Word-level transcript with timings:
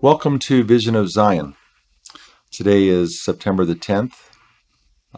Welcome 0.00 0.38
to 0.40 0.62
Vision 0.62 0.94
of 0.94 1.10
Zion. 1.10 1.56
Today 2.52 2.86
is 2.86 3.20
September 3.20 3.64
the 3.64 3.74
10th. 3.74 4.14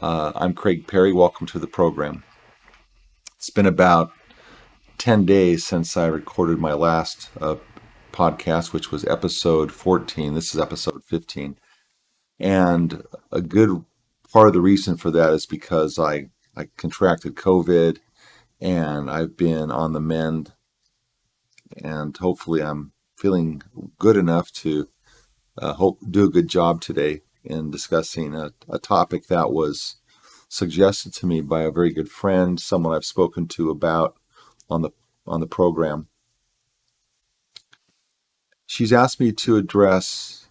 Uh, 0.01 0.32
I'm 0.35 0.54
Craig 0.54 0.87
Perry. 0.87 1.12
Welcome 1.12 1.46
to 1.48 1.59
the 1.59 1.67
program. 1.67 2.22
It's 3.36 3.50
been 3.50 3.66
about 3.66 4.12
10 4.96 5.27
days 5.27 5.66
since 5.66 5.98
I 5.98 6.07
recorded 6.07 6.59
my 6.59 6.73
last 6.73 7.29
uh, 7.39 7.57
podcast, 8.12 8.73
which 8.73 8.91
was 8.91 9.05
episode 9.05 9.73
14. 9.73 10.32
This 10.32 10.55
is 10.55 10.61
episode 10.61 11.05
15. 11.05 11.59
And 12.41 13.02
a 13.30 13.43
good 13.43 13.84
part 14.32 14.48
of 14.48 14.55
the 14.55 14.62
reason 14.62 14.96
for 14.96 15.11
that 15.11 15.34
is 15.34 15.45
because 15.45 15.98
I, 15.98 16.30
I 16.57 16.68
contracted 16.77 17.34
COVID 17.34 17.98
and 18.60 19.10
I've 19.10 19.37
been 19.37 19.70
on 19.70 19.92
the 19.92 20.01
mend. 20.01 20.52
And 21.83 22.16
hopefully, 22.16 22.62
I'm 22.62 22.92
feeling 23.16 23.62
good 23.98 24.16
enough 24.16 24.52
to 24.52 24.88
uh, 25.59 25.74
hope 25.74 25.98
do 26.09 26.24
a 26.24 26.30
good 26.30 26.48
job 26.48 26.80
today 26.80 27.23
in 27.43 27.70
discussing 27.70 28.34
a, 28.34 28.52
a, 28.69 28.79
topic 28.79 29.27
that 29.27 29.52
was 29.52 29.96
suggested 30.48 31.12
to 31.12 31.27
me 31.27 31.41
by 31.41 31.62
a 31.62 31.70
very 31.70 31.93
good 31.93 32.09
friend, 32.09 32.59
someone 32.59 32.95
I've 32.95 33.05
spoken 33.05 33.46
to 33.48 33.71
about 33.71 34.16
on 34.71 34.82
the 34.82 34.91
on 35.27 35.41
the 35.41 35.46
program. 35.46 36.09
She's 38.66 38.93
asked 38.93 39.21
me 39.21 39.32
to 39.32 39.57
address 39.57 40.48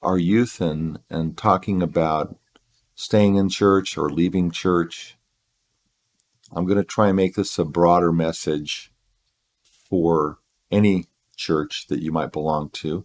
our 0.00 0.18
youth 0.18 0.60
and 0.60 1.00
and 1.10 1.36
talking 1.36 1.82
about 1.82 2.36
staying 2.94 3.36
in 3.36 3.48
church 3.48 3.96
or 3.96 4.10
leaving 4.10 4.50
church. 4.50 5.16
I'm 6.54 6.66
going 6.66 6.78
to 6.78 6.84
try 6.84 7.08
and 7.08 7.16
make 7.16 7.34
this 7.34 7.58
a 7.58 7.64
broader 7.64 8.12
message 8.12 8.92
for 9.88 10.38
any 10.70 11.06
church 11.36 11.86
that 11.88 12.02
you 12.02 12.12
might 12.12 12.32
belong 12.32 12.70
to. 12.70 13.04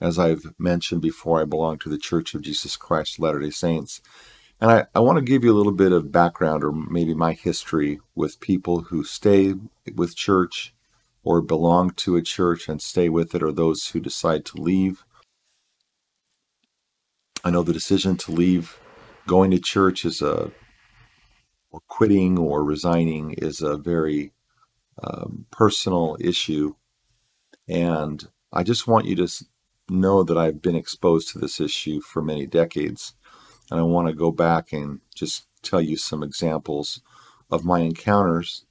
As 0.00 0.18
I've 0.18 0.54
mentioned 0.58 1.00
before, 1.00 1.40
I 1.40 1.44
belong 1.44 1.78
to 1.78 1.88
the 1.88 1.98
Church 1.98 2.34
of 2.34 2.42
Jesus 2.42 2.76
Christ 2.76 3.20
Latter 3.20 3.38
day 3.38 3.50
Saints. 3.50 4.00
And 4.60 4.70
I, 4.70 4.86
I 4.94 5.00
want 5.00 5.18
to 5.18 5.24
give 5.24 5.44
you 5.44 5.52
a 5.52 5.56
little 5.56 5.72
bit 5.72 5.92
of 5.92 6.12
background 6.12 6.64
or 6.64 6.72
maybe 6.72 7.14
my 7.14 7.32
history 7.32 8.00
with 8.14 8.40
people 8.40 8.82
who 8.82 9.04
stay 9.04 9.54
with 9.94 10.16
church 10.16 10.74
or 11.24 11.40
belong 11.40 11.90
to 11.90 12.16
a 12.16 12.22
church 12.22 12.68
and 12.68 12.82
stay 12.82 13.08
with 13.08 13.34
it, 13.34 13.42
or 13.42 13.52
those 13.52 13.88
who 13.88 14.00
decide 14.00 14.44
to 14.44 14.60
leave. 14.60 15.04
I 17.44 17.50
know 17.50 17.62
the 17.62 17.72
decision 17.72 18.16
to 18.18 18.32
leave 18.32 18.78
going 19.26 19.50
to 19.50 19.58
church 19.58 20.04
is 20.04 20.22
a, 20.22 20.52
or 21.70 21.80
quitting 21.88 22.38
or 22.38 22.62
resigning 22.62 23.32
is 23.32 23.60
a 23.60 23.76
very 23.76 24.32
um, 25.02 25.46
personal 25.50 26.16
issue. 26.20 26.74
And 27.68 28.28
I 28.52 28.62
just 28.62 28.86
want 28.86 29.06
you 29.06 29.16
to 29.16 29.28
know 29.88 30.22
that 30.22 30.38
I've 30.38 30.62
been 30.62 30.76
exposed 30.76 31.30
to 31.30 31.38
this 31.38 31.60
issue 31.60 32.00
for 32.00 32.22
many 32.22 32.46
decades. 32.46 33.14
And 33.70 33.80
I 33.80 33.84
want 33.84 34.08
to 34.08 34.14
go 34.14 34.30
back 34.30 34.72
and 34.72 35.00
just 35.14 35.46
tell 35.62 35.80
you 35.80 35.96
some 35.96 36.22
examples 36.22 37.00
of 37.50 37.64
my 37.64 37.80
encounters. 37.80 38.66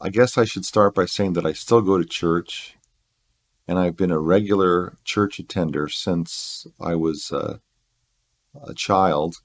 I 0.00 0.08
guess 0.10 0.38
I 0.38 0.44
should 0.44 0.64
start 0.64 0.94
by 0.94 1.06
saying 1.06 1.34
that 1.34 1.46
I 1.46 1.52
still 1.52 1.82
go 1.82 1.98
to 1.98 2.04
church 2.04 2.77
and 3.68 3.78
I've 3.78 3.96
been 3.96 4.10
a 4.10 4.18
regular 4.18 4.96
church 5.04 5.38
attender 5.38 5.88
since 5.88 6.66
I 6.80 6.94
was 6.94 7.30
uh, 7.30 7.58
a 8.66 8.72
child, 8.72 9.36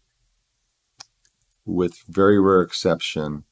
with 1.65 2.03
very 2.07 2.39
rare 2.39 2.61
exception. 2.61 3.43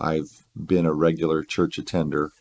I've 0.00 0.46
been 0.56 0.86
a 0.86 0.94
regular 0.94 1.44
church 1.44 1.76
attender, 1.76 2.32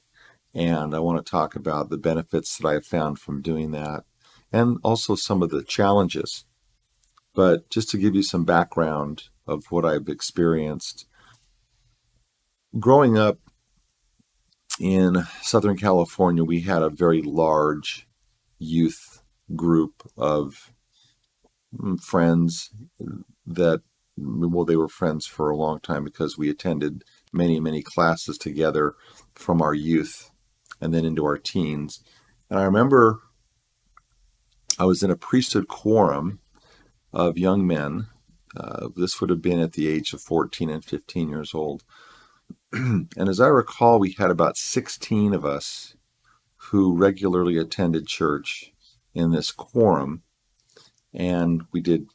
and 0.56 0.96
I 0.96 1.00
want 1.00 1.24
to 1.24 1.30
talk 1.30 1.56
about 1.56 1.90
the 1.90 1.98
benefits 1.98 2.58
that 2.58 2.68
I've 2.68 2.86
found 2.86 3.20
from 3.20 3.42
doing 3.42 3.72
that 3.72 4.06
and 4.54 4.78
also 4.84 5.16
some 5.16 5.44
of 5.44 5.50
the 5.50 5.64
challenges. 5.64 6.46
But 7.36 7.70
just 7.70 7.90
to 7.90 7.98
give 7.98 8.16
you 8.16 8.24
some 8.24 8.46
background 8.46 9.24
of 9.46 9.66
what 9.72 9.84
I've 9.84 10.08
experienced, 10.08 11.06
growing 12.80 13.18
up 13.18 13.40
in 14.80 15.26
Southern 15.42 15.78
California, 15.78 16.44
we 16.44 16.62
had 16.62 16.82
a 16.82 16.90
very 16.90 17.22
large 17.22 18.08
youth 18.58 19.22
group 19.56 20.10
of 20.18 20.72
mm, 21.76 22.00
friends 22.02 22.72
that, 23.46 23.82
well, 24.18 24.66
they 24.66 24.76
were 24.76 24.90
friends 24.90 25.26
for 25.26 25.50
a 25.50 25.58
long 25.58 25.80
time 25.80 26.04
because 26.04 26.38
we 26.38 26.50
attended 26.50 27.04
many, 27.32 27.60
many 27.60 27.82
classes 27.82 28.38
together 28.38 28.96
from 29.36 29.62
our 29.62 29.74
youth 29.74 30.32
and 30.80 30.94
then 30.94 31.06
into 31.06 31.26
our 31.26 31.38
teens. 31.38 32.04
And 32.50 32.60
I 32.60 32.64
remember 32.64 33.22
I 34.80 34.86
was 34.86 35.04
in 35.04 35.12
a 35.12 35.16
priesthood 35.16 35.68
quorum 35.68 36.40
of 37.12 37.38
young 37.38 37.66
men. 37.66 38.08
Uh, 38.56 38.90
this 38.96 39.20
would 39.20 39.30
have 39.30 39.42
been 39.42 39.60
at 39.60 39.74
the 39.74 39.88
age 39.88 40.14
of 40.14 40.22
14 40.22 40.70
and 40.70 40.84
15 40.84 41.30
years 41.30 41.54
old. 41.54 41.84
and 43.18 43.30
as 43.30 43.40
I 43.40 43.48
recall, 43.48 44.00
we 44.00 44.16
had 44.18 44.30
about 44.30 44.58
16 44.58 45.34
of 45.34 45.46
us 45.46 45.96
who 46.56 46.96
regularly 46.96 47.58
attended 47.58 48.08
church 48.08 48.74
in 49.14 49.32
this 49.32 49.52
quorum. 49.52 50.24
And 51.14 51.64
we 51.72 51.82
did 51.82 52.08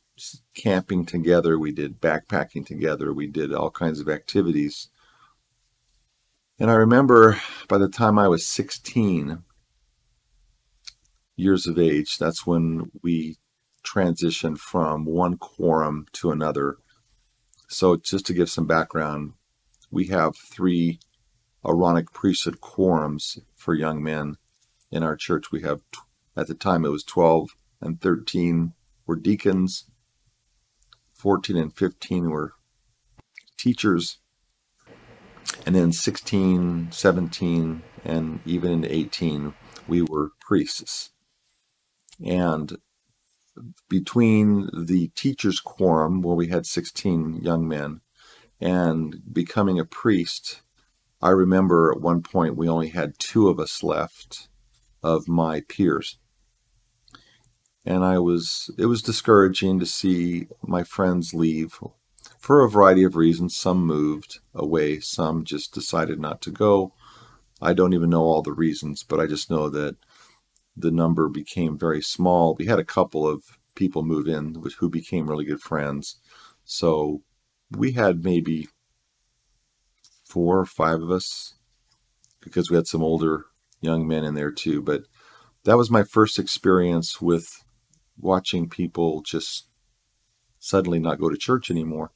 camping 0.55 1.07
together, 1.07 1.59
we 1.59 1.71
did 1.71 2.01
backpacking 2.01 2.67
together, 2.67 3.13
we 3.13 3.29
did 3.29 3.55
all 3.55 3.71
kinds 3.71 4.01
of 4.01 4.09
activities 4.09 4.89
and 6.59 6.71
I 6.71 6.75
remember 6.75 7.41
by 7.69 7.79
the 7.79 7.89
time 7.89 8.19
I 8.19 8.27
was 8.27 8.45
16 8.45 9.45
years 11.37 11.67
of 11.69 11.79
age, 11.79 12.19
that's 12.19 12.45
when 12.45 12.91
we 13.01 13.37
transitioned 13.87 14.59
from 14.59 15.05
one 15.05 15.37
quorum 15.37 16.07
to 16.15 16.33
another. 16.33 16.79
So, 17.69 17.97
just 17.97 18.27
to 18.27 18.35
give 18.35 18.51
some 18.51 18.67
background, 18.67 19.35
we 19.91 20.07
have 20.09 20.37
three 20.37 21.01
Aaronic 21.65 22.13
priesthood 22.13 22.61
quorums 22.61 23.39
for 23.57 23.75
young 23.75 24.03
men 24.03 24.37
in 24.91 25.03
our 25.03 25.17
church. 25.17 25.51
We 25.51 25.63
have, 25.63 25.81
at 26.37 26.47
the 26.47 26.55
time, 26.55 26.85
it 26.85 26.91
was 26.91 27.05
12 27.05 27.51
and 27.81 28.01
13 28.01 28.73
were 29.07 29.17
deacons, 29.17 29.85
14 31.15 31.57
and 31.57 31.75
15 31.75 32.31
were 32.31 32.55
teachers, 33.57 34.19
and 35.67 35.75
then 35.75 35.93
16, 35.93 36.89
17, 36.93 37.83
and 38.05 38.41
even 38.47 38.71
in 38.71 38.85
18, 38.85 39.55
we 39.87 40.03
were 40.03 40.31
priests. 40.41 41.11
And 42.25 42.79
between 43.89 44.71
the 44.73 45.09
teachers' 45.09 45.61
quorum, 45.61 46.23
where 46.23 46.37
we 46.37 46.49
had 46.49 46.67
16 46.67 47.41
young 47.43 47.67
men, 47.67 48.01
and 48.61 49.17
becoming 49.33 49.79
a 49.79 49.85
priest, 49.85 50.63
I 51.21 51.31
remember 51.31 51.93
at 51.93 52.01
one 52.01 52.23
point 52.23 52.57
we 52.57 52.69
only 52.69 52.89
had 52.89 53.19
two 53.19 53.49
of 53.49 53.59
us 53.59 53.83
left 53.83 54.49
of 55.03 55.29
my 55.29 55.61
peers. 55.61 56.19
And 57.85 58.05
I 58.05 58.19
was, 58.19 58.71
it 58.79 58.87
was 58.87 59.03
discouraging 59.03 59.79
to 59.81 59.87
see 59.87 60.47
my 60.63 60.83
friends 60.83 61.33
leave 61.33 61.79
for 62.39 62.63
a 62.63 62.69
variety 62.69 63.03
of 63.03 63.17
reasons. 63.17 63.57
Some 63.57 63.85
moved 63.85 64.41
away, 64.55 65.01
some 65.01 65.45
just 65.45 65.73
decided 65.73 66.21
not 66.21 66.41
to 66.43 66.51
go. 66.51 66.93
I 67.61 67.73
don't 67.73 67.95
even 67.95 68.11
know 68.11 68.23
all 68.23 68.43
the 68.43 68.53
reasons, 68.53 69.03
but 69.03 69.21
I 69.21 69.27
just 69.27 69.51
know 69.51 69.69
that 69.71 69.97
the 70.77 70.91
number 70.91 71.29
became 71.29 71.77
very 71.77 72.03
small. 72.03 72.55
We 72.55 72.67
had 72.67 72.79
a 72.79 72.85
couple 72.85 73.27
of 73.27 73.59
people 73.75 74.05
move 74.05 74.29
in 74.29 74.63
who 74.79 74.89
became 74.89 75.29
really 75.29 75.45
good 75.45 75.61
friends. 75.61 76.17
So 76.65 77.23
we 77.71 77.93
had 77.93 78.25
maybe 78.25 78.69
four 80.25 80.59
or 80.59 80.67
five 80.67 81.03
of 81.03 81.11
us 81.11 81.55
because 82.41 82.71
we 82.71 82.77
had 82.77 82.87
some 82.87 83.03
older 83.03 83.47
young 83.81 84.07
men 84.07 84.25
in 84.25 84.35
there 84.35 84.51
too. 84.51 84.83
But 84.83 85.03
that 85.65 85.77
was 85.77 85.91
my 85.91 86.03
first 86.03 86.39
experience 86.39 87.21
with 87.21 87.65
watching 88.19 88.69
people 88.69 89.23
just 89.23 89.67
suddenly 90.59 90.99
not 90.99 91.21
go 91.21 91.29
to 91.29 91.37
church 91.37 91.71
anymore. 91.71 92.11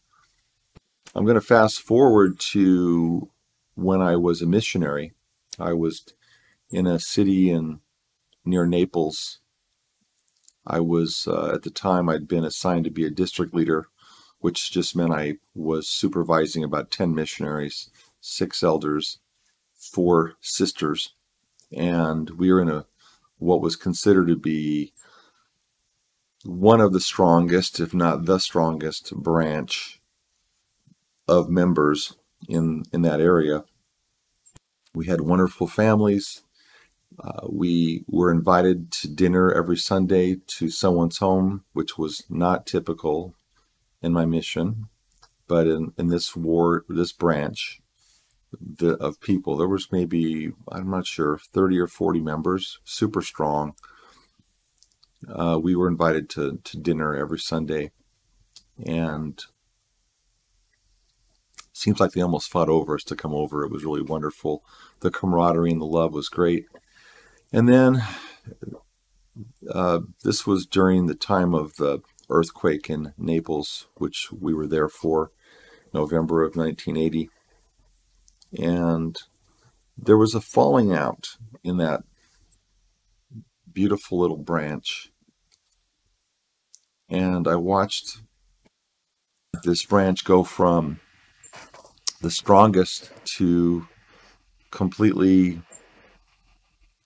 I'm 1.14 1.24
going 1.24 1.34
to 1.34 1.40
fast 1.40 1.80
forward 1.80 2.40
to 2.52 3.30
when 3.74 4.00
I 4.00 4.16
was 4.16 4.40
a 4.40 4.46
missionary. 4.46 5.12
I 5.58 5.74
was 5.74 6.04
in 6.70 6.86
a 6.86 6.98
city 6.98 7.50
in 7.50 7.80
near 8.44 8.66
Naples. 8.66 9.40
I 10.66 10.80
was 10.80 11.26
uh, 11.28 11.52
at 11.54 11.62
the 11.62 11.70
time 11.70 12.08
I'd 12.08 12.28
been 12.28 12.44
assigned 12.44 12.84
to 12.84 12.90
be 12.90 13.04
a 13.04 13.10
district 13.10 13.54
leader, 13.54 13.88
which 14.42 14.72
just 14.72 14.96
meant 14.96 15.12
I 15.12 15.36
was 15.54 15.88
supervising 15.88 16.64
about 16.64 16.90
10 16.90 17.14
missionaries, 17.14 17.90
six 18.20 18.62
elders, 18.62 19.18
four 19.72 20.34
sisters, 20.40 21.14
and 21.70 22.28
we 22.30 22.52
were 22.52 22.60
in 22.60 22.68
a 22.68 22.86
what 23.38 23.60
was 23.60 23.76
considered 23.76 24.26
to 24.28 24.36
be 24.36 24.92
one 26.44 26.80
of 26.80 26.92
the 26.92 27.00
strongest, 27.00 27.78
if 27.78 27.94
not 27.94 28.24
the 28.24 28.38
strongest, 28.38 29.14
branch 29.14 30.00
of 31.28 31.48
members 31.48 32.16
in 32.48 32.82
in 32.92 33.02
that 33.02 33.20
area. 33.20 33.64
We 34.92 35.06
had 35.06 35.20
wonderful 35.20 35.68
families. 35.68 36.42
Uh, 37.22 37.46
we 37.48 38.04
were 38.08 38.32
invited 38.32 38.90
to 38.90 39.08
dinner 39.08 39.52
every 39.52 39.76
Sunday 39.76 40.40
to 40.58 40.68
someone's 40.68 41.18
home, 41.18 41.62
which 41.74 41.96
was 41.96 42.24
not 42.28 42.66
typical 42.66 43.36
in 44.02 44.12
my 44.12 44.24
mission, 44.24 44.88
but 45.46 45.66
in, 45.66 45.92
in 45.96 46.08
this 46.08 46.34
war, 46.36 46.84
this 46.88 47.12
branch 47.12 47.80
the, 48.60 48.96
of 48.96 49.20
people, 49.20 49.56
there 49.56 49.68
was 49.68 49.92
maybe 49.92 50.52
I'm 50.70 50.90
not 50.90 51.06
sure 51.06 51.38
30 51.38 51.78
or 51.78 51.86
40 51.86 52.20
members, 52.20 52.78
super 52.84 53.22
strong. 53.22 53.74
Uh, 55.28 55.58
we 55.62 55.76
were 55.76 55.88
invited 55.88 56.28
to 56.30 56.58
to 56.64 56.76
dinner 56.76 57.14
every 57.14 57.38
Sunday, 57.38 57.92
and 58.84 59.44
seems 61.72 62.00
like 62.00 62.12
they 62.12 62.20
almost 62.20 62.50
fought 62.50 62.68
over 62.68 62.94
us 62.94 63.04
to 63.04 63.16
come 63.16 63.32
over. 63.32 63.64
It 63.64 63.70
was 63.70 63.84
really 63.84 64.02
wonderful. 64.02 64.64
The 65.00 65.10
camaraderie 65.10 65.70
and 65.70 65.80
the 65.80 65.86
love 65.86 66.12
was 66.12 66.28
great. 66.28 66.66
And 67.52 67.68
then 67.68 68.02
uh, 69.72 70.00
this 70.22 70.46
was 70.46 70.66
during 70.66 71.06
the 71.06 71.14
time 71.14 71.54
of 71.54 71.76
the 71.76 72.00
earthquake 72.32 72.90
in 72.90 73.12
Naples, 73.16 73.86
which 73.96 74.28
we 74.32 74.52
were 74.52 74.66
there 74.66 74.88
for, 74.88 75.30
November 75.94 76.42
of 76.42 76.56
1980. 76.56 77.28
And 78.58 79.16
there 79.96 80.16
was 80.16 80.34
a 80.34 80.40
falling 80.40 80.92
out 80.92 81.36
in 81.62 81.76
that 81.76 82.02
beautiful 83.72 84.18
little 84.18 84.38
branch. 84.38 85.10
And 87.08 87.46
I 87.46 87.56
watched 87.56 88.22
this 89.64 89.84
branch 89.84 90.24
go 90.24 90.44
from 90.44 91.00
the 92.20 92.30
strongest 92.30 93.10
to 93.36 93.86
completely 94.70 95.62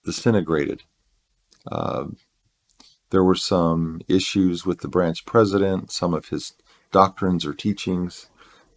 disintegrated. 0.04 0.82
Uh, 1.70 2.06
there 3.10 3.24
were 3.24 3.36
some 3.36 4.00
issues 4.08 4.66
with 4.66 4.80
the 4.80 4.88
branch 4.88 5.26
president, 5.26 5.92
some 5.92 6.14
of 6.14 6.28
his 6.28 6.54
doctrines 6.90 7.44
or 7.44 7.54
teachings 7.54 8.28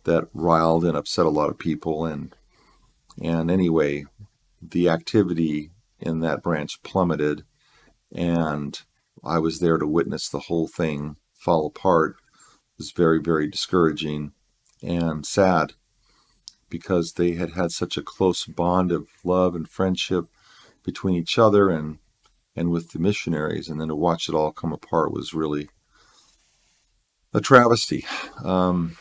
that 0.03 0.29
riled 0.33 0.85
and 0.85 0.95
upset 0.95 1.25
a 1.25 1.29
lot 1.29 1.49
of 1.49 1.57
people, 1.57 2.05
and 2.05 2.35
and 3.21 3.51
anyway, 3.51 4.05
the 4.61 4.89
activity 4.89 5.71
in 5.99 6.19
that 6.19 6.41
branch 6.43 6.81
plummeted, 6.83 7.43
and 8.13 8.81
I 9.23 9.39
was 9.39 9.59
there 9.59 9.77
to 9.77 9.87
witness 9.87 10.29
the 10.29 10.39
whole 10.41 10.67
thing 10.67 11.17
fall 11.33 11.65
apart. 11.65 12.15
It 12.37 12.79
was 12.79 12.91
very 12.91 13.19
very 13.19 13.47
discouraging 13.47 14.31
and 14.81 15.25
sad 15.25 15.73
because 16.69 17.13
they 17.13 17.33
had 17.33 17.51
had 17.51 17.71
such 17.71 17.97
a 17.97 18.03
close 18.03 18.45
bond 18.45 18.91
of 18.91 19.07
love 19.23 19.55
and 19.55 19.67
friendship 19.67 20.27
between 20.83 21.15
each 21.15 21.37
other 21.37 21.69
and 21.69 21.97
and 22.59 22.71
with 22.71 22.91
the 22.91 22.99
missionaries 22.99 23.69
and 23.69 23.79
then 23.79 23.87
to 23.87 23.95
watch 23.95 24.27
it 24.27 24.35
all 24.35 24.51
come 24.51 24.73
apart 24.73 25.11
was 25.11 25.33
really 25.33 25.69
a 27.33 27.39
travesty 27.39 28.05
um, 28.43 28.97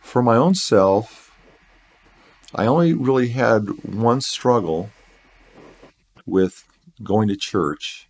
for 0.00 0.22
my 0.22 0.36
own 0.36 0.54
self 0.54 1.36
i 2.54 2.64
only 2.66 2.94
really 2.94 3.28
had 3.28 3.84
one 3.84 4.20
struggle 4.20 4.90
with 6.26 6.64
going 7.02 7.28
to 7.28 7.36
church 7.36 8.08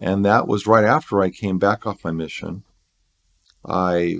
and 0.00 0.24
that 0.24 0.48
was 0.48 0.66
right 0.66 0.84
after 0.84 1.22
i 1.22 1.30
came 1.30 1.58
back 1.58 1.86
off 1.86 2.04
my 2.04 2.10
mission 2.10 2.64
i 3.64 4.16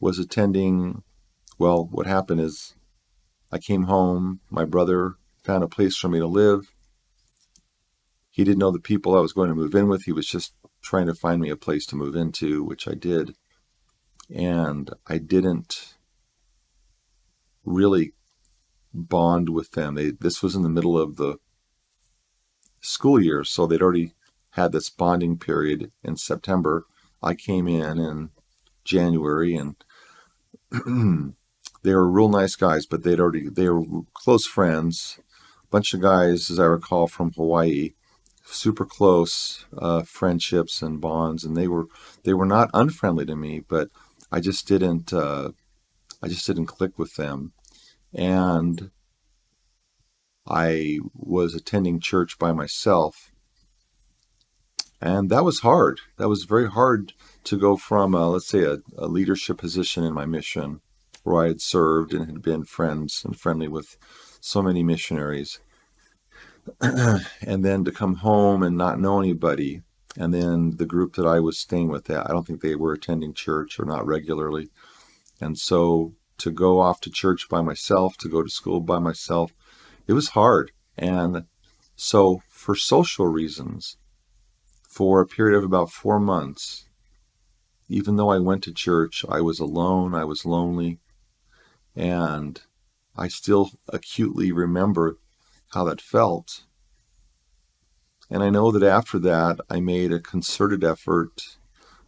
was 0.00 0.18
attending 0.18 1.02
well, 1.58 1.88
what 1.90 2.06
happened 2.06 2.40
is 2.40 2.74
I 3.50 3.58
came 3.58 3.84
home, 3.84 4.40
my 4.50 4.64
brother 4.64 5.14
found 5.42 5.64
a 5.64 5.68
place 5.68 5.96
for 5.96 6.08
me 6.08 6.18
to 6.18 6.26
live. 6.26 6.72
He 8.36 8.44
didn't 8.44 8.58
know 8.58 8.70
the 8.70 8.78
people 8.78 9.16
I 9.16 9.22
was 9.22 9.32
going 9.32 9.48
to 9.48 9.54
move 9.54 9.74
in 9.74 9.88
with. 9.88 10.02
He 10.02 10.12
was 10.12 10.26
just 10.26 10.52
trying 10.82 11.06
to 11.06 11.14
find 11.14 11.40
me 11.40 11.48
a 11.48 11.56
place 11.56 11.86
to 11.86 11.96
move 11.96 12.14
into, 12.14 12.62
which 12.62 12.86
I 12.86 12.92
did. 12.92 13.34
And 14.28 14.90
I 15.06 15.16
didn't 15.16 15.94
really 17.64 18.12
bond 18.92 19.48
with 19.48 19.70
them. 19.70 19.94
They, 19.94 20.10
this 20.10 20.42
was 20.42 20.54
in 20.54 20.62
the 20.62 20.68
middle 20.68 20.98
of 20.98 21.16
the 21.16 21.38
school 22.82 23.18
year, 23.18 23.42
so 23.42 23.66
they'd 23.66 23.80
already 23.80 24.12
had 24.50 24.72
this 24.72 24.90
bonding 24.90 25.38
period 25.38 25.90
in 26.04 26.18
September. 26.18 26.84
I 27.22 27.32
came 27.32 27.66
in 27.66 27.98
in 27.98 28.32
January 28.84 29.56
and 29.56 29.76
they 31.84 31.94
were 31.94 32.10
real 32.10 32.28
nice 32.28 32.54
guys, 32.54 32.84
but 32.84 33.02
they'd 33.02 33.18
already 33.18 33.48
they 33.48 33.70
were 33.70 34.02
close 34.12 34.44
friends. 34.44 35.20
Bunch 35.70 35.94
of 35.94 36.02
guys, 36.02 36.50
as 36.50 36.60
I 36.60 36.66
recall, 36.66 37.06
from 37.06 37.32
Hawaii, 37.32 37.94
super 38.46 38.84
close 38.84 39.66
uh, 39.76 40.02
friendships 40.02 40.82
and 40.82 41.00
bonds, 41.00 41.44
and 41.44 41.56
they 41.56 41.68
were 41.68 41.86
they 42.24 42.32
were 42.32 42.46
not 42.46 42.70
unfriendly 42.72 43.26
to 43.26 43.36
me, 43.36 43.60
but 43.60 43.88
I 44.32 44.40
just 44.40 44.66
didn't 44.66 45.12
uh, 45.12 45.50
I 46.22 46.28
just 46.28 46.46
didn't 46.46 46.66
click 46.66 46.98
with 46.98 47.16
them, 47.16 47.52
and 48.14 48.90
I 50.48 51.00
was 51.14 51.54
attending 51.54 52.00
church 52.00 52.38
by 52.38 52.52
myself, 52.52 53.32
and 55.00 55.28
that 55.30 55.44
was 55.44 55.60
hard. 55.60 56.00
That 56.16 56.28
was 56.28 56.44
very 56.44 56.70
hard 56.70 57.12
to 57.44 57.58
go 57.58 57.76
from, 57.76 58.14
uh, 58.14 58.28
let's 58.28 58.48
say, 58.48 58.62
a, 58.62 58.78
a 58.96 59.06
leadership 59.06 59.58
position 59.58 60.04
in 60.04 60.14
my 60.14 60.24
mission 60.24 60.80
where 61.22 61.44
I 61.44 61.48
had 61.48 61.60
served 61.60 62.14
and 62.14 62.26
had 62.26 62.42
been 62.42 62.64
friends 62.64 63.22
and 63.24 63.38
friendly 63.38 63.66
with 63.66 63.96
so 64.40 64.62
many 64.62 64.84
missionaries. 64.84 65.58
and 66.80 67.64
then 67.64 67.84
to 67.84 67.92
come 67.92 68.16
home 68.16 68.62
and 68.62 68.76
not 68.76 69.00
know 69.00 69.20
anybody. 69.20 69.82
And 70.18 70.32
then 70.32 70.76
the 70.76 70.86
group 70.86 71.14
that 71.14 71.26
I 71.26 71.40
was 71.40 71.58
staying 71.58 71.88
with, 71.88 72.10
I 72.10 72.28
don't 72.28 72.46
think 72.46 72.60
they 72.60 72.74
were 72.74 72.92
attending 72.92 73.34
church 73.34 73.78
or 73.78 73.84
not 73.84 74.06
regularly. 74.06 74.70
And 75.40 75.58
so 75.58 76.14
to 76.38 76.50
go 76.50 76.80
off 76.80 77.00
to 77.02 77.10
church 77.10 77.48
by 77.48 77.60
myself, 77.60 78.16
to 78.18 78.28
go 78.28 78.42
to 78.42 78.48
school 78.48 78.80
by 78.80 78.98
myself, 78.98 79.52
it 80.06 80.12
was 80.12 80.30
hard. 80.30 80.72
And 80.96 81.44
so, 81.96 82.42
for 82.48 82.74
social 82.74 83.26
reasons, 83.26 83.96
for 84.88 85.20
a 85.20 85.26
period 85.26 85.56
of 85.56 85.64
about 85.64 85.90
four 85.90 86.18
months, 86.20 86.88
even 87.88 88.16
though 88.16 88.30
I 88.30 88.38
went 88.38 88.62
to 88.64 88.72
church, 88.72 89.24
I 89.28 89.40
was 89.40 89.60
alone, 89.60 90.14
I 90.14 90.24
was 90.24 90.44
lonely, 90.44 90.98
and 91.94 92.60
I 93.16 93.28
still 93.28 93.70
acutely 93.88 94.52
remember 94.52 95.18
how 95.72 95.84
that 95.84 96.00
felt. 96.00 96.64
And 98.30 98.42
I 98.42 98.50
know 98.50 98.70
that 98.70 98.82
after 98.82 99.18
that, 99.20 99.60
I 99.70 99.80
made 99.80 100.12
a 100.12 100.20
concerted 100.20 100.82
effort 100.82 101.58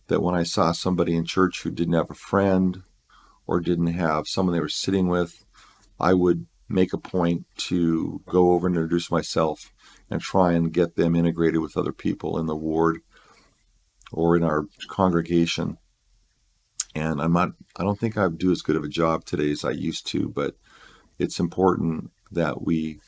that 0.08 0.22
when 0.22 0.34
I 0.34 0.42
saw 0.42 0.72
somebody 0.72 1.14
in 1.14 1.24
church 1.24 1.62
who 1.62 1.70
didn't 1.70 1.94
have 1.94 2.10
a 2.10 2.14
friend 2.14 2.82
or 3.46 3.60
didn't 3.60 3.88
have 3.88 4.26
someone 4.26 4.54
they 4.54 4.60
were 4.60 4.68
sitting 4.68 5.08
with, 5.08 5.44
I 6.00 6.14
would 6.14 6.46
make 6.68 6.92
a 6.92 6.98
point 6.98 7.46
to 7.56 8.20
go 8.26 8.52
over 8.52 8.66
and 8.66 8.76
introduce 8.76 9.10
myself 9.10 9.72
and 10.10 10.20
try 10.20 10.52
and 10.52 10.72
get 10.72 10.96
them 10.96 11.14
integrated 11.14 11.60
with 11.60 11.76
other 11.76 11.92
people 11.92 12.38
in 12.38 12.46
the 12.46 12.56
ward 12.56 12.98
or 14.12 14.36
in 14.36 14.42
our 14.42 14.66
congregation 14.88 15.78
and 16.94 17.20
I'm 17.20 17.32
not 17.32 17.50
I 17.76 17.84
don't 17.84 17.98
think 17.98 18.16
I 18.16 18.28
do 18.28 18.50
as 18.50 18.62
good 18.62 18.76
of 18.76 18.84
a 18.84 18.88
job 18.88 19.24
today 19.24 19.50
as 19.50 19.64
I 19.64 19.70
used 19.70 20.06
to, 20.08 20.28
but 20.28 20.56
it's 21.18 21.40
important 21.40 22.10
that 22.32 22.62
we 22.62 23.00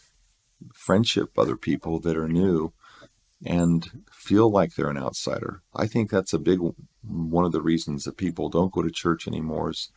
friendship 0.74 1.38
other 1.38 1.56
people 1.56 2.00
that 2.00 2.16
are 2.16 2.28
new 2.28 2.72
and 3.44 4.04
feel 4.12 4.50
like 4.50 4.74
they're 4.74 4.90
an 4.90 4.98
outsider. 4.98 5.62
I 5.74 5.86
think 5.86 6.10
that's 6.10 6.32
a 6.32 6.38
big 6.38 6.60
one 7.02 7.44
of 7.44 7.52
the 7.52 7.62
reasons 7.62 8.04
that 8.04 8.16
people 8.16 8.48
don't 8.48 8.72
go 8.72 8.82
to 8.82 8.90
church 8.90 9.26
anymore 9.26 9.70
is 9.70 9.90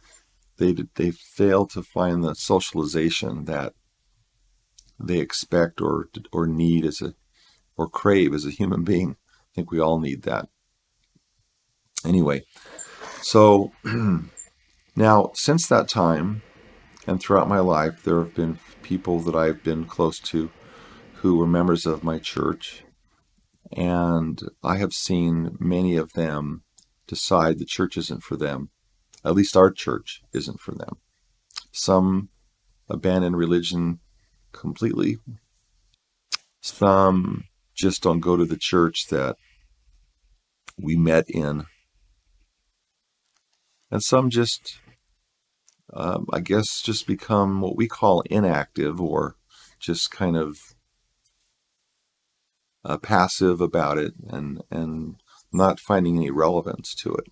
they 0.58 0.76
they 0.96 1.12
fail 1.12 1.66
to 1.68 1.82
find 1.82 2.24
the 2.24 2.36
socialization 2.36 3.46
that 3.46 3.74
they 5.00 5.20
expect 5.20 5.82
or 5.82 6.10
or 6.32 6.48
need 6.48 6.86
as 6.86 7.02
a 7.02 7.16
or 7.76 7.90
crave 7.90 8.34
as 8.34 8.46
a 8.46 8.52
human 8.52 8.84
being. 8.84 9.12
I 9.12 9.50
think 9.56 9.72
we 9.72 9.80
all 9.80 10.00
need 10.00 10.24
that. 10.24 10.48
Anyway, 12.06 12.44
so 13.22 13.72
now, 14.96 15.32
since 15.34 15.68
that 15.68 15.88
time, 15.88 16.44
and 17.06 17.20
throughout 17.20 17.48
my 17.48 17.60
life, 17.60 18.04
there 18.04 18.20
have 18.20 18.36
been 18.36 18.60
people 18.82 19.20
that 19.22 19.36
I've 19.36 19.64
been 19.64 19.86
close 19.86 20.20
to 20.20 20.52
who 21.16 21.38
were 21.38 21.48
members 21.48 21.86
of 21.86 22.04
my 22.04 22.20
church, 22.20 22.84
and 23.72 24.42
I 24.64 24.78
have 24.78 24.94
seen 24.94 25.58
many 25.60 25.96
of 25.96 26.14
them 26.14 26.64
decide 27.08 27.60
the 27.60 27.66
church 27.66 27.98
isn't 27.98 28.24
for 28.24 28.36
them. 28.38 28.70
At 29.26 29.36
least 29.36 29.56
our 29.56 29.72
church 29.72 30.22
isn't 30.34 30.60
for 30.60 30.74
them. 30.74 30.98
Some 31.72 32.30
abandon 32.90 33.36
religion 33.36 34.00
completely. 34.52 35.18
Some 36.62 37.46
just 37.76 38.04
don't 38.04 38.20
go 38.20 38.38
to 38.38 38.46
the 38.46 38.58
church 38.58 39.08
that 39.10 39.36
we 40.78 40.96
met 40.96 41.26
in. 41.30 41.66
And 43.90 44.04
some 44.04 44.30
just, 44.30 44.80
um, 45.92 46.28
I 46.32 46.40
guess, 46.40 46.82
just 46.82 47.08
become 47.08 47.62
what 47.62 47.76
we 47.76 47.88
call 47.88 48.22
inactive 48.30 49.02
or 49.02 49.36
just 49.80 50.12
kind 50.12 50.38
of 50.38 50.76
uh, 52.86 52.98
passive 52.98 53.62
about 53.62 53.98
it 53.98 54.14
and, 54.30 54.62
and 54.72 55.16
not 55.52 55.80
finding 55.80 56.18
any 56.18 56.32
relevance 56.32 56.94
to 56.96 57.14
it. 57.16 57.28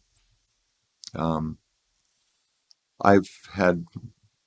Um, 1.16 1.58
I've 3.02 3.30
had 3.54 3.86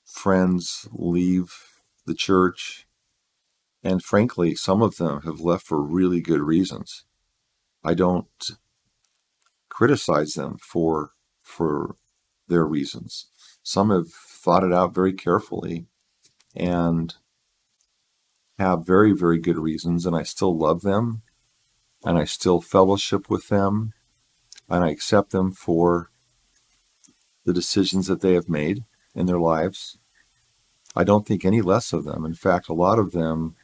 friends 0.04 0.88
leave 0.92 1.52
the 2.06 2.14
church, 2.14 2.86
and 3.82 4.02
frankly, 4.02 4.54
some 4.54 4.80
of 4.80 4.96
them 4.96 5.22
have 5.22 5.40
left 5.40 5.66
for 5.66 5.82
really 5.82 6.20
good 6.20 6.40
reasons. 6.40 7.04
I 7.82 7.94
don't 7.94 8.28
criticize 9.68 10.34
them 10.34 10.56
for 10.58 11.10
for 11.40 11.96
their 12.48 12.64
reasons. 12.64 13.26
Some 13.64 13.88
have 13.88 14.08
thought 14.12 14.62
it 14.62 14.74
out 14.74 14.94
very 14.94 15.14
carefully 15.14 15.86
and 16.54 17.14
have 18.58 18.86
very, 18.86 19.12
very 19.12 19.38
good 19.38 19.58
reasons, 19.58 20.04
and 20.04 20.14
I 20.14 20.22
still 20.22 20.56
love 20.56 20.82
them, 20.82 21.22
and 22.04 22.18
I 22.18 22.24
still 22.24 22.60
fellowship 22.60 23.30
with 23.30 23.48
them, 23.48 23.94
and 24.68 24.84
I 24.84 24.90
accept 24.90 25.30
them 25.30 25.50
for 25.50 26.10
the 27.44 27.54
decisions 27.54 28.06
that 28.06 28.20
they 28.20 28.34
have 28.34 28.50
made 28.50 28.84
in 29.14 29.24
their 29.24 29.40
lives. 29.40 29.98
I 30.94 31.02
don't 31.02 31.26
think 31.26 31.44
any 31.44 31.62
less 31.62 31.94
of 31.94 32.04
them. 32.04 32.26
In 32.26 32.34
fact, 32.34 32.68
a 32.68 32.74
lot 32.74 32.98
of 32.98 33.12
them 33.12 33.56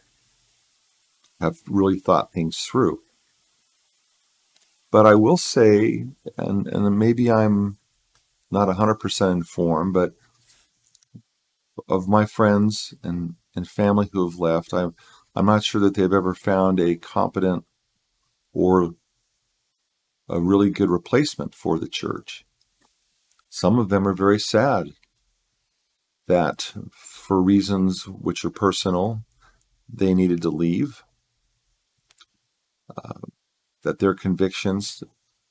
have 1.41 1.59
really 1.69 1.99
thought 1.99 2.33
things 2.33 2.59
through. 2.59 3.03
But 4.91 5.07
I 5.07 5.15
will 5.15 5.37
say, 5.37 6.07
and, 6.39 6.67
and 6.67 6.99
maybe 6.99 7.31
I'm 7.31 7.77
not 8.51 8.69
100% 8.69 9.33
informed, 9.33 9.95
but 9.95 10.13
of 11.89 12.09
my 12.09 12.27
friends 12.27 12.95
and, 13.03 13.35
and 13.55 13.69
family 13.69 14.09
who 14.13 14.29
have 14.29 14.39
left, 14.39 14.75
I'm, 14.75 14.95
I'm 15.35 15.47
not 15.47 15.65
sure 15.65 15.81
that 15.81 15.95
they've 15.95 16.13
ever 16.13 16.35
found 16.35 16.81
a 16.81 16.97
competent 16.97 17.65
or 18.53 18.91
a 20.29 20.41
really 20.41 20.71
good 20.71 20.91
replacement 20.91 21.55
for 21.55 21.79
the 21.79 21.89
church. 21.89 22.45
Some 23.49 23.79
of 23.79 23.89
them 23.89 24.07
are 24.07 24.15
very 24.15 24.39
sad 24.39 24.93
that 26.29 26.73
for 26.93 27.43
reasons 27.43 28.07
which 28.07 28.45
are 28.45 28.51
personal, 28.51 29.23
they 29.93 30.15
needed 30.15 30.41
to 30.43 30.51
leave, 30.51 31.03
uh, 32.97 33.19
that 33.83 33.99
their 33.99 34.15
convictions 34.15 35.03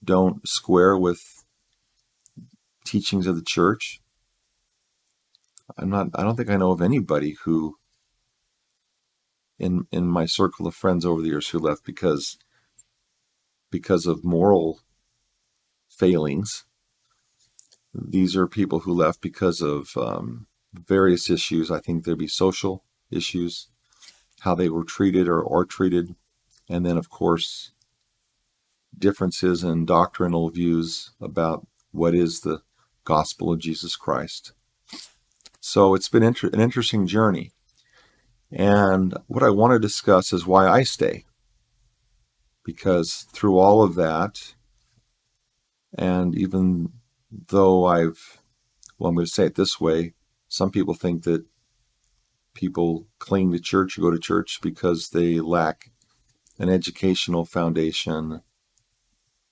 don't 0.04 0.48
square 0.48 0.98
with 0.98 1.39
teachings 2.86 3.28
of 3.28 3.36
the 3.36 3.44
church. 3.44 4.02
I'm 5.78 5.90
not 5.90 6.08
I 6.16 6.24
don't 6.24 6.36
think 6.36 6.50
I 6.50 6.58
know 6.58 6.72
of 6.72 6.82
anybody 6.82 7.38
who 7.44 7.78
in 9.58 9.86
in 9.92 10.08
my 10.08 10.26
circle 10.26 10.68
of 10.68 10.76
friends 10.76 11.06
over 11.06 11.22
the 11.22 11.30
years 11.30 11.50
who 11.50 11.60
left 11.60 11.86
because 11.86 12.38
because 13.72 14.06
of 14.06 14.24
moral 14.24 14.80
failings 15.90 16.66
these 17.94 18.36
are 18.36 18.48
people 18.48 18.80
who 18.80 18.94
left 18.94 19.22
because 19.22 19.62
of 19.62 19.96
um, 19.98 20.48
various 20.74 21.30
issues. 21.30 21.72
I 21.72 21.80
think 21.80 22.04
there'd 22.04 22.18
be 22.18 22.28
social 22.28 22.84
issues, 23.12 23.68
how 24.42 24.56
they 24.56 24.70
were 24.70 24.84
treated 24.84 25.28
or 25.28 25.46
are 25.52 25.66
treated, 25.66 26.16
and 26.70 26.86
then, 26.86 26.98
of 26.98 27.10
course, 27.10 27.72
differences 28.98 29.64
in 29.64 29.86
doctrinal 29.86 30.50
views 30.50 31.12
about 31.20 31.66
what 31.92 32.14
is 32.14 32.42
the 32.42 32.62
gospel 33.10 33.52
of 33.52 33.60
Jesus 33.60 33.96
Christ. 33.96 34.54
So 35.60 35.96
it's 35.96 36.10
been 36.10 36.24
inter- 36.24 36.52
an 36.54 36.60
interesting 36.60 37.08
journey. 37.08 37.52
And 38.52 39.16
what 39.28 39.44
I 39.44 39.50
want 39.50 39.74
to 39.74 39.80
discuss 39.80 40.32
is 40.32 40.46
why 40.46 40.68
I 40.68 40.84
stay. 40.84 41.26
Because 42.64 43.26
through 43.34 43.58
all 43.58 43.82
of 43.84 43.96
that, 43.96 44.54
and 45.98 46.38
even 46.38 46.92
though 47.32 47.86
I've, 47.86 48.40
well, 48.98 49.10
I'm 49.10 49.16
going 49.16 49.26
to 49.26 49.32
say 49.32 49.46
it 49.48 49.56
this 49.56 49.82
way 49.82 50.14
some 50.48 50.72
people 50.72 50.96
think 50.96 51.24
that 51.24 51.46
people 52.56 53.08
cling 53.20 53.52
to 53.52 53.60
church 53.60 53.98
or 53.98 54.02
go 54.02 54.12
to 54.12 54.20
church 54.20 54.60
because 54.62 55.10
they 55.10 55.40
lack 55.40 55.92
an 56.58 56.70
educational 56.70 57.46
foundation 57.46 58.42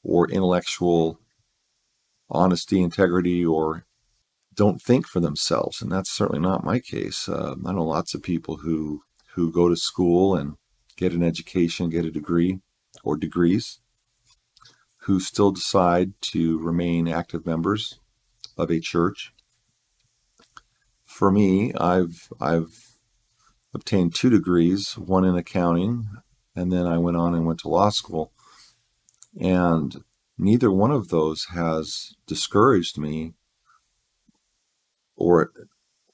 or 0.04 0.30
intellectual 0.30 1.20
honesty, 2.30 2.82
integrity, 2.82 3.46
or 3.46 3.86
don't 4.54 4.82
think 4.82 5.08
for 5.08 5.20
themselves. 5.20 5.82
And 5.82 5.92
that's 5.92 6.12
certainly 6.12 6.42
not 6.42 6.64
my 6.64 6.80
case. 6.80 7.30
Uh, 7.30 7.56
I 7.66 7.74
know 7.74 7.84
lots 7.84 8.14
of 8.14 8.24
people 8.24 8.58
who, 8.58 9.04
who 9.36 9.52
go 9.52 9.70
to 9.70 9.76
school 9.76 10.36
and 10.36 10.56
get 10.96 11.14
an 11.14 11.24
education, 11.24 11.90
get 11.90 12.06
a 12.06 12.12
degree 12.12 12.60
or 13.04 13.18
degrees, 13.18 13.80
who 15.02 15.20
still 15.20 15.52
decide 15.52 16.14
to 16.22 16.60
remain 16.60 17.08
active 17.08 17.46
members 17.46 18.00
of 18.58 18.70
a 18.72 18.80
church. 18.80 19.32
For 21.06 21.32
me, 21.32 21.74
I've 21.74 22.28
I've 22.42 22.92
obtained 23.74 24.14
two 24.14 24.30
degrees, 24.30 24.98
one 24.98 25.24
in 25.24 25.36
accounting, 25.36 26.10
and 26.56 26.72
then 26.72 26.86
I 26.86 26.98
went 26.98 27.18
on 27.18 27.34
and 27.34 27.46
went 27.46 27.60
to 27.62 27.70
law 27.70 27.90
school. 27.90 28.34
And 29.40 30.04
neither 30.38 30.72
one 30.72 30.92
of 30.92 31.10
those 31.10 31.46
has 31.54 32.14
discouraged 32.28 32.98
me 32.98 33.34
or 35.16 35.52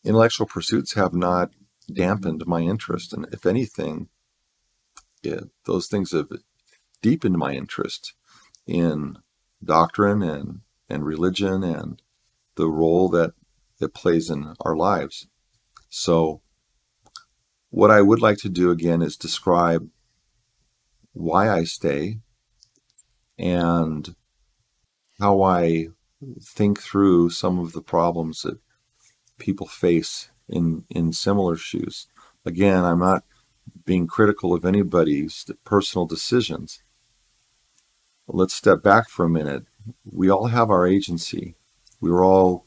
intellectual 0.04 0.48
pursuits 0.48 0.94
have 0.94 1.14
not 1.14 1.52
dampened 1.92 2.44
my 2.48 2.62
interest. 2.62 3.14
And 3.14 3.28
if 3.32 3.46
anything, 3.46 4.08
those 5.66 5.88
things 5.88 6.12
have 6.12 6.30
deepened 7.02 7.38
my 7.38 7.54
interest 7.54 8.14
in 8.66 9.18
doctrine 9.64 10.22
and, 10.22 10.62
and 10.90 11.06
religion 11.06 11.64
and 11.64 12.02
the 12.56 12.68
role 12.68 13.10
that 13.10 13.34
it 13.80 13.94
plays 13.94 14.30
in 14.30 14.56
our 14.62 14.76
lives. 14.76 15.28
So, 15.90 16.42
what 17.70 17.92
I 17.92 18.02
would 18.02 18.22
like 18.22 18.38
to 18.40 18.50
do 18.50 18.70
again 18.70 19.02
is 19.02 19.18
describe 19.18 19.90
why 21.14 21.50
I 21.50 21.64
stay 21.64 22.20
and 23.38 24.16
how 25.20 25.42
I 25.42 25.88
think 26.42 26.82
through 26.82 27.30
some 27.30 27.60
of 27.60 27.74
the 27.74 27.82
problems 27.82 28.42
that 28.42 28.60
people 29.38 29.68
face 29.68 30.30
in, 30.48 30.86
in 30.90 31.14
similar 31.14 31.56
shoes. 31.56 32.08
Again, 32.46 32.84
I'm 32.84 33.00
not 33.00 33.24
being 33.86 34.08
critical 34.08 34.54
of 34.54 34.66
anybody's 34.66 35.46
personal 35.64 36.06
decisions 36.06 36.84
let's 38.28 38.54
step 38.54 38.82
back 38.82 39.10
for 39.10 39.26
a 39.26 39.30
minute. 39.30 39.66
We 40.06 40.30
all 40.30 40.48
have 40.48 40.70
our 40.70 40.88
agency. 40.88 41.56
We 42.00 42.10
were 42.10 42.24
all 42.24 42.66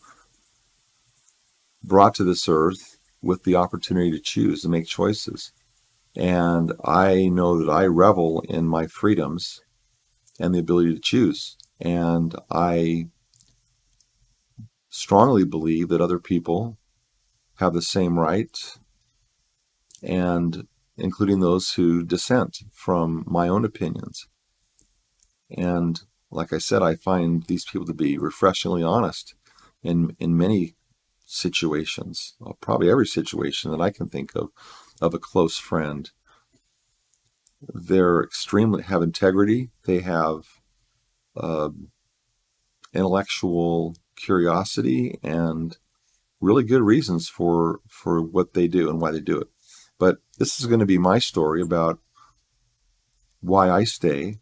brought 1.83 2.15
to 2.17 2.25
this 2.25 2.49
earth 2.49 2.99
with 3.23 3.45
the 3.45 3.55
opportunity 3.55 4.11
to 4.11 4.21
choose, 4.21 4.63
to 4.63 4.69
make 4.69 4.87
choices. 4.87 5.53
And 6.15 6.73
I 6.85 7.29
know 7.29 7.59
that 7.59 7.71
I 7.71 7.87
revel 7.87 8.41
in 8.49 8.67
my 8.67 8.87
freedoms 8.87 9.63
and 10.39 10.55
the 10.55 10.59
ability 10.59 10.95
to 10.95 11.01
choose. 11.01 11.57
And 11.81 12.35
I 12.51 13.09
strongly 14.89 15.45
believe 15.45 15.89
that 15.89 16.01
other 16.01 16.19
people 16.19 16.79
have 17.57 17.75
the 17.75 17.83
same 17.83 18.19
right, 18.19 18.79
and 20.03 20.67
including 20.97 21.41
those 21.41 21.73
who 21.73 22.03
dissent 22.03 22.59
from 22.73 23.25
my 23.27 23.49
own 23.49 23.65
opinions. 23.65 24.27
And 25.51 26.01
like 26.31 26.53
I 26.53 26.59
said, 26.59 26.83
I 26.83 26.97
find 26.97 27.45
these 27.45 27.65
people 27.65 27.87
to 27.87 27.95
be 27.95 28.19
refreshingly 28.19 28.83
honest 28.83 29.35
in 29.83 30.17
in 30.19 30.37
many 30.37 30.75
situations, 31.27 32.35
probably 32.61 32.91
every 32.91 33.07
situation 33.07 33.71
that 33.71 33.81
I 33.81 33.91
can 33.91 34.09
think 34.09 34.35
of, 34.35 34.49
of 35.01 35.13
a 35.13 35.19
close 35.19 35.59
friend. 35.59 36.11
They're 37.61 38.23
extremely 38.23 38.83
have 38.83 39.03
integrity. 39.03 39.71
They 39.85 40.01
have 40.01 40.45
uh, 41.37 41.71
intellectual 42.93 43.97
curiosity 44.17 45.19
and 45.23 45.77
really 46.41 46.65
good 46.65 46.83
reasons 46.83 47.29
for 47.29 47.81
for 47.89 48.23
what 48.23 48.55
they 48.55 48.69
do 48.69 48.89
and 48.89 49.01
why 49.01 49.11
they 49.11 49.21
do 49.21 49.41
it. 49.41 49.49
But 49.99 50.19
this 50.39 50.61
is 50.61 50.67
going 50.67 50.81
to 50.81 50.87
be 50.87 50.99
my 50.99 51.19
story 51.19 51.63
about 51.63 51.99
why 53.41 53.71
I 53.71 53.85
stay 53.85 54.39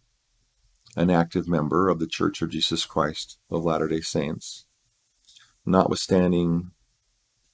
an 0.97 1.11
active 1.11 1.49
member 1.49 1.89
of 1.89 1.99
the 1.99 2.07
Church 2.07 2.41
of 2.43 2.51
Jesus 2.51 2.87
Christ 2.87 3.39
of 3.51 3.65
Latter 3.65 3.89
day 3.89 4.01
Saints, 4.01 4.67
notwithstanding 5.67 6.71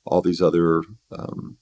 all 0.04 0.20
these 0.20 0.42
other 0.42 0.82
um, 1.10 1.58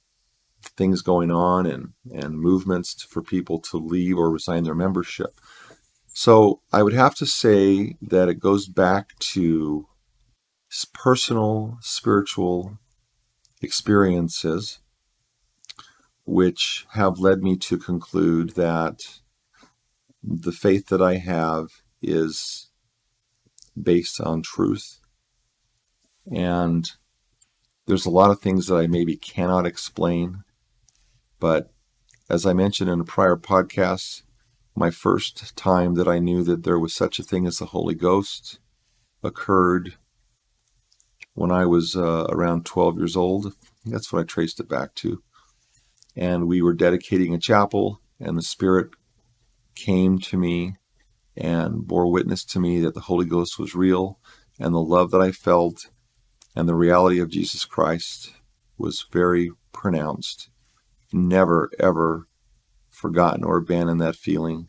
things 0.78 1.02
going 1.02 1.30
on 1.30 1.66
and, 1.66 1.92
and 2.10 2.40
movements 2.40 3.02
for 3.02 3.22
people 3.22 3.58
to 3.60 3.76
leave 3.76 4.16
or 4.16 4.30
resign 4.30 4.64
their 4.64 4.74
membership. 4.74 5.38
So 6.14 6.62
I 6.72 6.82
would 6.82 6.94
have 6.94 7.14
to 7.16 7.26
say 7.26 7.96
that 8.00 8.28
it 8.28 8.40
goes 8.40 8.66
back 8.66 9.18
to 9.18 9.86
personal 10.94 11.78
spiritual 11.80 12.78
experiences 13.60 14.80
which 16.24 16.86
have 16.90 17.18
led 17.18 17.42
me 17.42 17.56
to 17.56 17.78
conclude 17.78 18.50
that 18.50 19.20
the 20.22 20.52
faith 20.52 20.88
that 20.88 21.00
I 21.00 21.16
have 21.16 21.68
is 22.02 22.68
based 23.80 24.20
on 24.20 24.42
truth. 24.42 25.00
And 26.30 26.90
there's 27.86 28.04
a 28.04 28.10
lot 28.10 28.30
of 28.30 28.40
things 28.40 28.66
that 28.66 28.76
I 28.76 28.86
maybe 28.86 29.16
cannot 29.16 29.66
explain. 29.66 30.44
But 31.40 31.70
as 32.28 32.44
I 32.44 32.52
mentioned 32.52 32.90
in 32.90 33.00
a 33.00 33.04
prior 33.04 33.36
podcast, 33.36 34.22
my 34.74 34.90
first 34.90 35.56
time 35.56 35.94
that 35.94 36.08
I 36.08 36.18
knew 36.18 36.42
that 36.44 36.64
there 36.64 36.78
was 36.78 36.94
such 36.94 37.18
a 37.18 37.22
thing 37.22 37.46
as 37.46 37.58
the 37.58 37.66
Holy 37.66 37.94
Ghost 37.94 38.60
occurred 39.22 39.96
when 41.34 41.50
I 41.50 41.66
was 41.66 41.96
uh, 41.96 42.26
around 42.28 42.66
12 42.66 42.98
years 42.98 43.16
old. 43.16 43.54
That's 43.84 44.12
what 44.12 44.20
I 44.20 44.24
traced 44.24 44.60
it 44.60 44.68
back 44.68 44.94
to. 44.96 45.22
And 46.16 46.48
we 46.48 46.62
were 46.62 46.74
dedicating 46.74 47.34
a 47.34 47.38
chapel, 47.38 48.00
and 48.20 48.36
the 48.36 48.42
Spirit 48.42 48.90
came 49.74 50.18
to 50.18 50.36
me 50.36 50.76
and 51.36 51.86
bore 51.86 52.10
witness 52.10 52.44
to 52.44 52.60
me 52.60 52.80
that 52.80 52.94
the 52.94 53.02
Holy 53.02 53.24
Ghost 53.24 53.58
was 53.58 53.74
real, 53.74 54.18
and 54.58 54.74
the 54.74 54.80
love 54.80 55.12
that 55.12 55.20
I 55.20 55.30
felt 55.30 55.88
and 56.56 56.68
the 56.68 56.74
reality 56.74 57.20
of 57.20 57.30
Jesus 57.30 57.64
Christ 57.64 58.32
was 58.76 59.06
very 59.12 59.52
pronounced. 59.72 60.50
Never, 61.12 61.70
ever 61.78 62.28
forgotten 62.90 63.44
or 63.44 63.56
abandoned 63.56 64.00
that 64.00 64.16
feeling. 64.16 64.68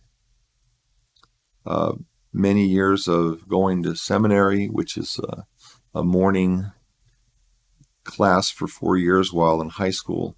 Uh, 1.65 1.93
many 2.31 2.65
years 2.65 3.07
of 3.07 3.47
going 3.47 3.83
to 3.83 3.95
seminary, 3.95 4.67
which 4.67 4.97
is 4.97 5.19
a, 5.19 5.45
a 5.93 6.03
morning 6.03 6.71
class 8.03 8.49
for 8.49 8.67
four 8.67 8.97
years 8.97 9.33
while 9.33 9.61
in 9.61 9.69
high 9.69 9.89
school. 9.89 10.35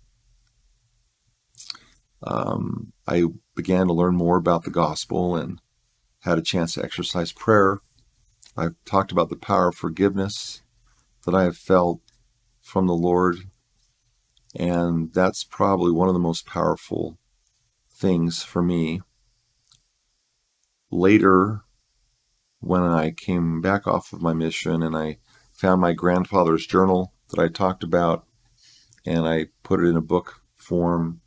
Um, 2.24 2.94
I 3.08 3.26
began 3.56 3.88
to 3.88 3.94
learn 3.94 4.16
more 4.16 4.38
about 4.38 4.64
the 4.64 4.72
gospel 4.72 5.36
and 5.36 5.60
had 6.20 6.38
a 6.38 6.44
chance 6.44 6.76
to 6.76 6.84
exercise 6.84 7.32
prayer. 7.32 7.80
I've 8.56 8.76
talked 8.86 9.12
about 9.12 9.30
the 9.30 9.38
power 9.38 9.70
of 9.70 9.76
forgiveness 9.76 10.62
that 11.26 11.34
I 11.34 11.44
have 11.44 11.58
felt 11.58 12.02
from 12.62 12.88
the 12.88 12.94
Lord, 12.94 13.50
and 14.58 15.14
that's 15.14 15.44
probably 15.44 15.92
one 15.92 16.08
of 16.08 16.14
the 16.14 16.20
most 16.20 16.46
powerful 16.46 17.18
things 17.94 18.44
for 18.44 18.62
me. 18.62 19.02
Later, 20.90 21.62
when 22.60 22.82
I 22.82 23.12
came 23.12 23.62
back 23.62 23.88
off 23.88 24.14
of 24.14 24.22
my 24.22 24.34
mission 24.34 24.84
and 24.84 24.96
I 24.96 25.18
found 25.52 25.82
my 25.82 25.94
grandfather's 25.94 26.66
journal 26.66 27.14
that 27.30 27.40
I 27.40 27.48
talked 27.48 27.84
about, 27.84 28.26
and 29.06 29.28
I 29.28 29.48
put 29.64 29.80
it 29.80 29.88
in 29.88 29.96
a 29.96 30.02
book 30.02 30.42
form, 30.56 31.22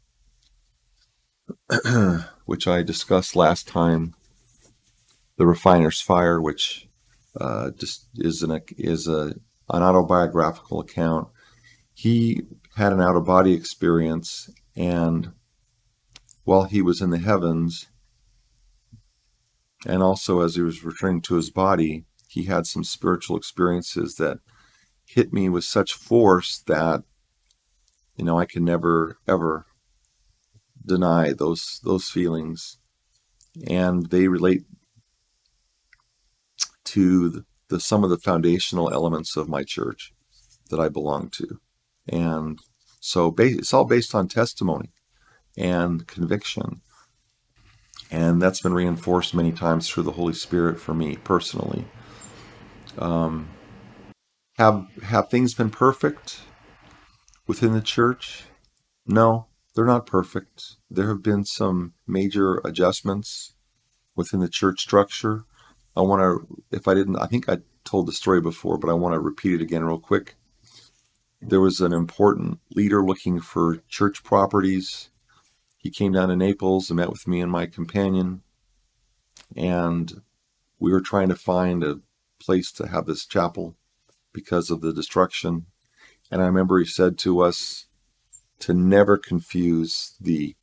which 2.44 2.66
I 2.68 2.82
discussed 2.82 3.34
last 3.34 3.66
time, 3.66 4.14
the 5.36 5.46
Refiner's 5.46 6.00
Fire, 6.00 6.40
which 6.40 6.88
uh, 7.40 7.70
just 7.70 8.06
is 8.16 8.42
an 8.42 8.60
is 8.78 9.08
a 9.08 9.34
an 9.70 9.82
autobiographical 9.82 10.80
account. 10.80 11.28
He 11.92 12.42
had 12.76 12.92
an 12.92 13.00
out 13.00 13.16
of 13.16 13.24
body 13.24 13.52
experience, 13.52 14.50
and 14.76 15.32
while 16.44 16.64
he 16.64 16.82
was 16.82 17.00
in 17.00 17.10
the 17.10 17.18
heavens, 17.18 17.86
and 19.86 20.02
also 20.02 20.40
as 20.40 20.56
he 20.56 20.62
was 20.62 20.84
returning 20.84 21.20
to 21.22 21.36
his 21.36 21.50
body, 21.50 22.04
he 22.28 22.44
had 22.44 22.66
some 22.66 22.82
spiritual 22.82 23.36
experiences 23.36 24.16
that 24.16 24.38
hit 25.06 25.32
me 25.32 25.48
with 25.48 25.64
such 25.64 25.92
force 25.92 26.58
that 26.66 27.04
you 28.16 28.24
know 28.24 28.38
I 28.38 28.46
can 28.46 28.64
never 28.64 29.18
ever 29.28 29.66
deny 30.84 31.32
those 31.32 31.80
those 31.84 32.08
feelings. 32.08 32.78
And 33.68 34.10
they 34.10 34.26
relate 34.26 34.64
to 36.86 37.28
the, 37.28 37.44
the 37.68 37.78
some 37.78 38.02
of 38.02 38.10
the 38.10 38.18
foundational 38.18 38.92
elements 38.92 39.36
of 39.36 39.48
my 39.48 39.62
church 39.62 40.12
that 40.70 40.80
I 40.80 40.88
belong 40.88 41.28
to 41.34 41.60
and 42.08 42.58
so 43.00 43.34
it's 43.38 43.74
all 43.74 43.84
based 43.84 44.14
on 44.14 44.28
testimony 44.28 44.90
and 45.56 46.06
conviction 46.06 46.80
and 48.10 48.40
that's 48.40 48.60
been 48.60 48.74
reinforced 48.74 49.34
many 49.34 49.52
times 49.52 49.88
through 49.88 50.02
the 50.02 50.12
Holy 50.12 50.34
Spirit 50.34 50.80
for 50.80 50.94
me 50.94 51.16
personally 51.16 51.86
um, 52.98 53.48
have 54.58 54.86
have 55.02 55.28
things 55.28 55.54
been 55.54 55.70
perfect 55.70 56.42
within 57.46 57.72
the 57.72 57.80
church? 57.80 58.44
No, 59.06 59.46
they're 59.74 59.84
not 59.84 60.06
perfect. 60.06 60.76
There 60.90 61.08
have 61.08 61.22
been 61.22 61.44
some 61.44 61.94
major 62.06 62.60
adjustments 62.64 63.54
within 64.14 64.40
the 64.40 64.48
church 64.48 64.80
structure. 64.80 65.44
I 65.96 66.02
want 66.02 66.20
to, 66.20 66.62
if 66.70 66.88
I 66.88 66.94
didn't, 66.94 67.16
I 67.16 67.26
think 67.26 67.48
I 67.48 67.58
told 67.84 68.06
the 68.06 68.12
story 68.12 68.40
before, 68.40 68.78
but 68.78 68.90
I 68.90 68.94
want 68.94 69.14
to 69.14 69.20
repeat 69.20 69.54
it 69.54 69.62
again 69.62 69.84
real 69.84 69.98
quick. 69.98 70.36
There 71.46 71.60
was 71.60 71.80
an 71.80 71.92
important 71.92 72.60
leader 72.70 73.04
looking 73.04 73.38
for 73.38 73.82
church 73.86 74.24
properties. 74.24 75.10
He 75.76 75.90
came 75.90 76.12
down 76.12 76.30
to 76.30 76.36
Naples 76.36 76.88
and 76.88 76.96
met 76.96 77.10
with 77.10 77.28
me 77.28 77.42
and 77.42 77.52
my 77.52 77.66
companion, 77.66 78.42
and 79.54 80.22
we 80.78 80.90
were 80.90 81.02
trying 81.02 81.28
to 81.28 81.36
find 81.36 81.84
a 81.84 82.00
place 82.40 82.72
to 82.72 82.88
have 82.88 83.04
this 83.04 83.26
chapel 83.26 83.76
because 84.32 84.70
of 84.70 84.80
the 84.80 84.92
destruction. 84.92 85.66
And 86.30 86.40
I 86.40 86.46
remember 86.46 86.78
he 86.78 86.86
said 86.86 87.18
to 87.18 87.40
us 87.40 87.88
to 88.60 88.72
never 88.72 89.18
confuse 89.18 90.14
the 90.18 90.56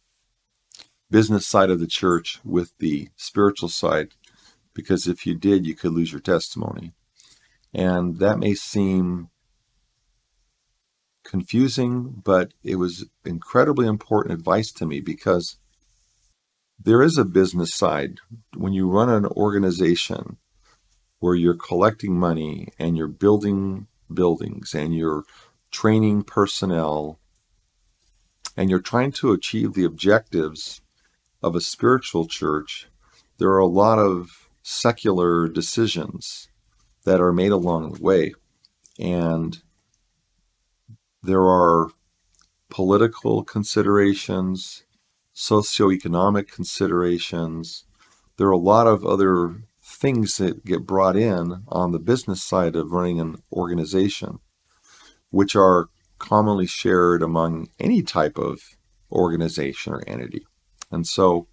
business 1.12 1.46
side 1.46 1.70
of 1.70 1.80
the 1.80 1.88
church 1.88 2.40
with 2.44 2.76
the 2.80 3.10
spiritual 3.16 3.70
side, 3.70 4.16
because 4.74 5.08
if 5.08 5.28
you 5.28 5.36
did, 5.36 5.68
you 5.68 5.76
could 5.76 5.92
lose 5.92 6.12
your 6.12 6.22
testimony. 6.22 6.94
And 7.72 8.18
that 8.18 8.40
may 8.40 8.56
seem 8.56 9.30
confusing, 11.32 12.22
but 12.24 12.54
it 12.62 12.76
was 12.76 13.06
incredibly 13.26 13.88
important 13.88 14.34
advice 14.38 14.72
to 14.74 14.86
me 14.86 15.00
because 15.00 15.56
there 16.78 17.02
is 17.02 17.18
a 17.18 17.34
business 17.40 17.74
side. 17.74 18.18
When 18.56 18.74
you 18.74 18.90
run 18.90 19.10
an 19.10 19.26
organization, 19.26 20.38
where 21.22 21.36
you're 21.36 21.56
collecting 21.70 22.20
money 22.20 22.68
and 22.78 22.98
you're 22.98 23.08
building 23.08 23.88
buildings 24.14 24.74
and 24.74 24.94
you're 24.94 25.24
training 25.72 26.24
personnel 26.24 27.20
and 28.58 28.70
you're 28.70 28.82
trying 28.82 29.12
to 29.14 29.32
achieve 29.32 29.74
the 29.74 29.86
objectives 29.86 30.82
of 31.42 31.56
a 31.56 31.62
spiritual 31.62 32.28
church, 32.28 32.90
there 33.38 33.50
are 33.50 33.60
a 33.60 33.78
lot 33.84 34.00
of 34.00 34.50
secular 34.64 35.48
decisions 35.48 36.50
that 37.06 37.22
are 37.22 37.32
made 37.32 37.52
along 37.52 37.94
the 37.94 38.02
way. 38.02 38.34
And 39.00 39.62
there 41.24 41.44
are 41.44 41.90
political 42.70 43.44
considerations, 43.44 44.84
socioeconomic 45.36 46.48
considerations. 46.48 47.86
There 48.38 48.48
are 48.48 48.52
a 48.52 48.58
lot 48.58 48.88
of 48.88 49.06
other 49.06 49.64
things 49.84 50.38
that 50.38 50.66
get 50.66 50.88
brought 50.88 51.16
in 51.16 51.64
on 51.68 51.92
the 51.92 52.00
business 52.00 52.44
side 52.44 52.76
of 52.76 52.92
running 52.92 53.20
an 53.20 53.38
organization, 53.52 54.40
which 55.30 55.56
are 55.56 55.90
commonly 56.18 56.66
shared 56.66 57.22
among 57.22 57.68
any 57.80 58.02
type 58.02 58.38
of 58.38 58.62
organization 59.12 59.94
or 59.94 60.04
entity. 60.08 60.46
And 60.90 61.06
so, 61.08 61.48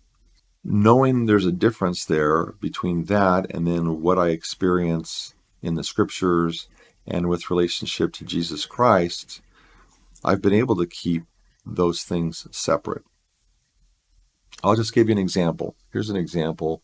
knowing 0.65 1.27
there's 1.27 1.47
a 1.47 1.53
difference 1.53 2.05
there 2.05 2.53
between 2.61 3.05
that 3.05 3.51
and 3.51 3.67
then 3.67 4.03
what 4.03 4.19
I 4.19 4.29
experience 4.29 5.35
in 5.63 5.75
the 5.75 5.85
scriptures 5.85 6.69
and 7.07 7.29
with 7.29 7.51
relationship 7.51 8.13
to 8.15 8.25
Jesus 8.25 8.67
Christ, 8.67 9.41
I've 10.25 10.43
been 10.43 10.53
able 10.53 10.77
to 10.77 10.87
keep 10.87 11.25
those 11.65 12.03
things 12.03 12.47
separate. 12.51 13.05
I'll 14.63 14.77
just 14.77 14.95
give 14.95 15.09
you 15.09 15.13
an 15.13 15.19
example. 15.19 15.77
Here's 15.93 16.11
an 16.11 16.17
example 16.17 16.83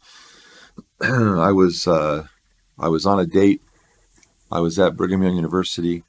I 1.01 1.53
was 1.53 1.87
uh, 1.87 2.27
I 2.79 2.88
was 2.88 3.07
on 3.07 3.20
a 3.20 3.27
date. 3.27 3.62
I 4.51 4.61
was 4.61 4.79
at 4.79 4.97
Brigham 4.97 5.23
Young 5.23 5.37
University. 5.37 6.05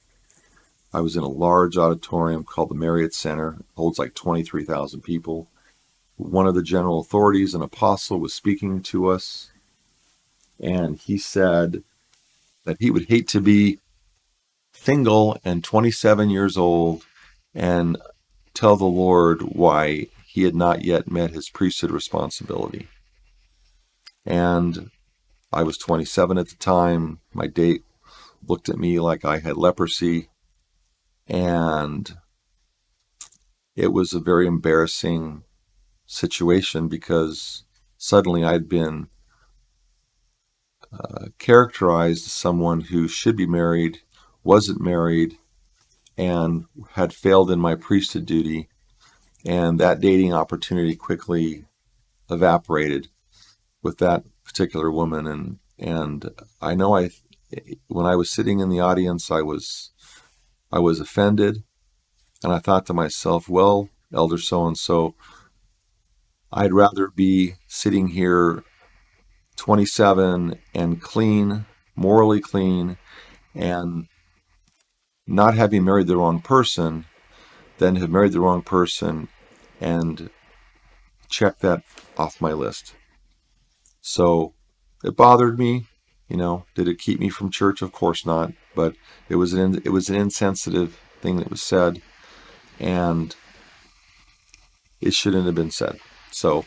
I 0.94 1.02
was 1.02 1.16
in 1.18 1.24
a 1.24 1.28
large 1.28 1.78
auditorium 1.78 2.44
called 2.44 2.70
the 2.70 2.76
Marriott 2.76 3.14
Center. 3.14 3.58
It 3.60 3.66
holds 3.76 4.00
like 4.00 4.14
23,000 4.14 5.02
people. 5.02 5.50
One 6.16 6.48
of 6.48 6.56
the 6.56 6.64
general 6.64 7.02
authorities, 7.02 7.54
an 7.54 7.62
apostle, 7.62 8.20
was 8.20 8.34
speaking 8.34 8.82
to 8.84 9.10
us, 9.10 9.52
and 10.60 10.98
he 10.98 11.18
said 11.18 11.84
that 12.64 12.78
he 12.80 12.90
would 12.90 13.08
hate 13.08 13.28
to 13.30 13.42
be 13.42 13.80
single 14.74 15.38
and 15.44 15.64
27 15.64 16.30
years 16.30 16.56
old 16.56 17.04
and 17.56 17.98
tell 18.54 18.76
the 18.76 18.86
Lord 18.86 19.42
why 19.42 20.08
he 20.28 20.44
had 20.44 20.56
not 20.56 20.84
yet 20.84 21.10
met 21.10 21.32
his 21.32 21.50
priesthood 21.50 21.92
responsibility. 21.92 22.90
And 24.26 24.92
I 25.54 25.64
was 25.64 25.78
27 25.78 26.38
at 26.38 26.50
the 26.50 26.56
time. 26.56 27.20
My 27.34 27.48
date 27.48 27.84
looked 28.46 28.68
at 28.68 28.78
me 28.78 29.00
like 29.00 29.24
I 29.24 29.40
had 29.40 29.56
leprosy. 29.56 30.30
And 31.28 32.18
it 33.76 33.94
was 33.94 34.14
a 34.14 34.20
very 34.20 34.46
embarrassing 34.46 35.44
situation 36.06 36.88
because 36.88 37.64
suddenly 37.98 38.44
I'd 38.44 38.68
been 38.68 39.08
uh, 40.92 41.28
characterized 41.40 42.26
as 42.26 42.32
someone 42.32 42.82
who 42.82 43.08
should 43.08 43.36
be 43.36 43.48
married, 43.48 44.00
wasn't 44.44 44.82
married, 44.82 45.38
and 46.18 46.66
had 46.92 47.14
failed 47.14 47.52
in 47.52 47.60
my 47.60 47.76
priesthood 47.76 48.26
duty. 48.26 48.70
And 49.46 49.80
that 49.80 50.00
dating 50.00 50.34
opportunity 50.34 50.96
quickly 50.96 51.66
evaporated 52.30 53.10
with 53.84 54.00
that 54.00 54.24
particular 54.44 54.92
woman. 54.92 55.28
And, 55.28 55.60
and 55.78 56.32
I 56.62 56.74
know 56.74 56.96
I, 56.96 57.12
when 57.88 58.06
I 58.06 58.16
was 58.16 58.32
sitting 58.32 58.60
in 58.60 58.70
the 58.70 58.80
audience, 58.80 59.30
I 59.30 59.42
was, 59.42 59.92
I 60.72 60.80
was 60.80 61.00
offended. 61.00 61.64
And 62.44 62.52
I 62.52 62.60
thought 62.60 62.86
to 62.88 62.94
myself, 62.94 63.48
well, 63.48 63.90
elder 64.14 64.38
so 64.38 64.66
and 64.66 64.78
so, 64.78 65.16
I'd 66.52 66.74
rather 66.74 67.10
be 67.10 67.56
sitting 67.68 68.10
here 68.10 68.64
27 69.58 70.60
and 70.74 71.02
clean, 71.02 71.66
morally 71.96 72.40
clean, 72.40 72.98
and 73.54 74.08
not 75.28 75.56
having 75.56 75.84
married 75.84 76.08
the 76.08 76.18
wrong 76.18 76.42
person 76.42 77.06
than 77.78 77.96
have 77.98 78.10
married 78.10 78.32
the 78.32 78.40
wrong 78.40 78.62
person 78.62 79.28
and 79.82 80.30
check 81.30 81.60
that 81.60 81.84
off 82.18 82.42
my 82.42 82.54
list. 82.54 82.96
So 84.02 84.54
it 85.04 85.16
bothered 85.16 85.58
me. 85.58 85.88
You 86.30 86.38
know, 86.38 86.66
did 86.74 86.88
it 86.88 86.98
keep 87.00 87.20
me 87.20 87.30
from 87.30 87.52
church? 87.52 87.82
Of 87.82 87.92
course 87.92 88.26
not. 88.26 88.54
But 88.76 88.96
it 89.30 89.36
was 89.36 89.54
an 89.54 89.82
it 89.84 89.90
was 89.90 90.10
an 90.10 90.16
insensitive 90.16 91.00
thing 91.22 91.38
that 91.38 91.50
was 91.50 91.62
said, 91.62 92.02
and 92.80 93.36
it 95.02 95.14
shouldn't 95.14 95.46
have 95.46 95.56
been 95.56 95.72
said. 95.72 95.98
So, 96.32 96.66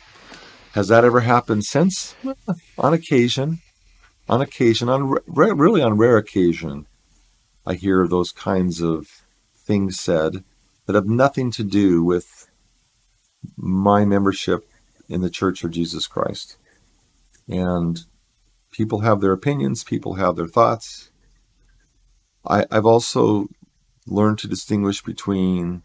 has 0.72 0.88
that 0.88 1.04
ever 1.04 1.20
happened 1.20 1.64
since? 1.64 2.14
on 2.78 2.94
occasion, 2.94 3.60
on 4.28 4.40
occasion, 4.40 4.88
on 4.88 5.10
re- 5.10 5.52
really 5.52 5.82
on 5.82 5.96
rare 5.96 6.16
occasion, 6.16 6.86
I 7.68 7.74
hear 7.74 8.08
those 8.08 8.32
kinds 8.32 8.80
of 8.80 9.26
things 9.54 10.00
said 10.00 10.42
that 10.86 10.94
have 10.94 11.06
nothing 11.06 11.50
to 11.50 11.62
do 11.62 12.02
with 12.02 12.48
my 13.58 14.06
membership 14.06 14.66
in 15.06 15.20
the 15.20 15.28
Church 15.28 15.62
of 15.62 15.70
Jesus 15.70 16.06
Christ. 16.06 16.56
And 17.46 18.06
people 18.72 19.00
have 19.00 19.20
their 19.20 19.32
opinions, 19.32 19.84
people 19.84 20.14
have 20.14 20.36
their 20.36 20.46
thoughts. 20.46 21.10
I, 22.46 22.64
I've 22.70 22.86
also 22.86 23.48
learned 24.06 24.38
to 24.38 24.48
distinguish 24.48 25.02
between 25.02 25.82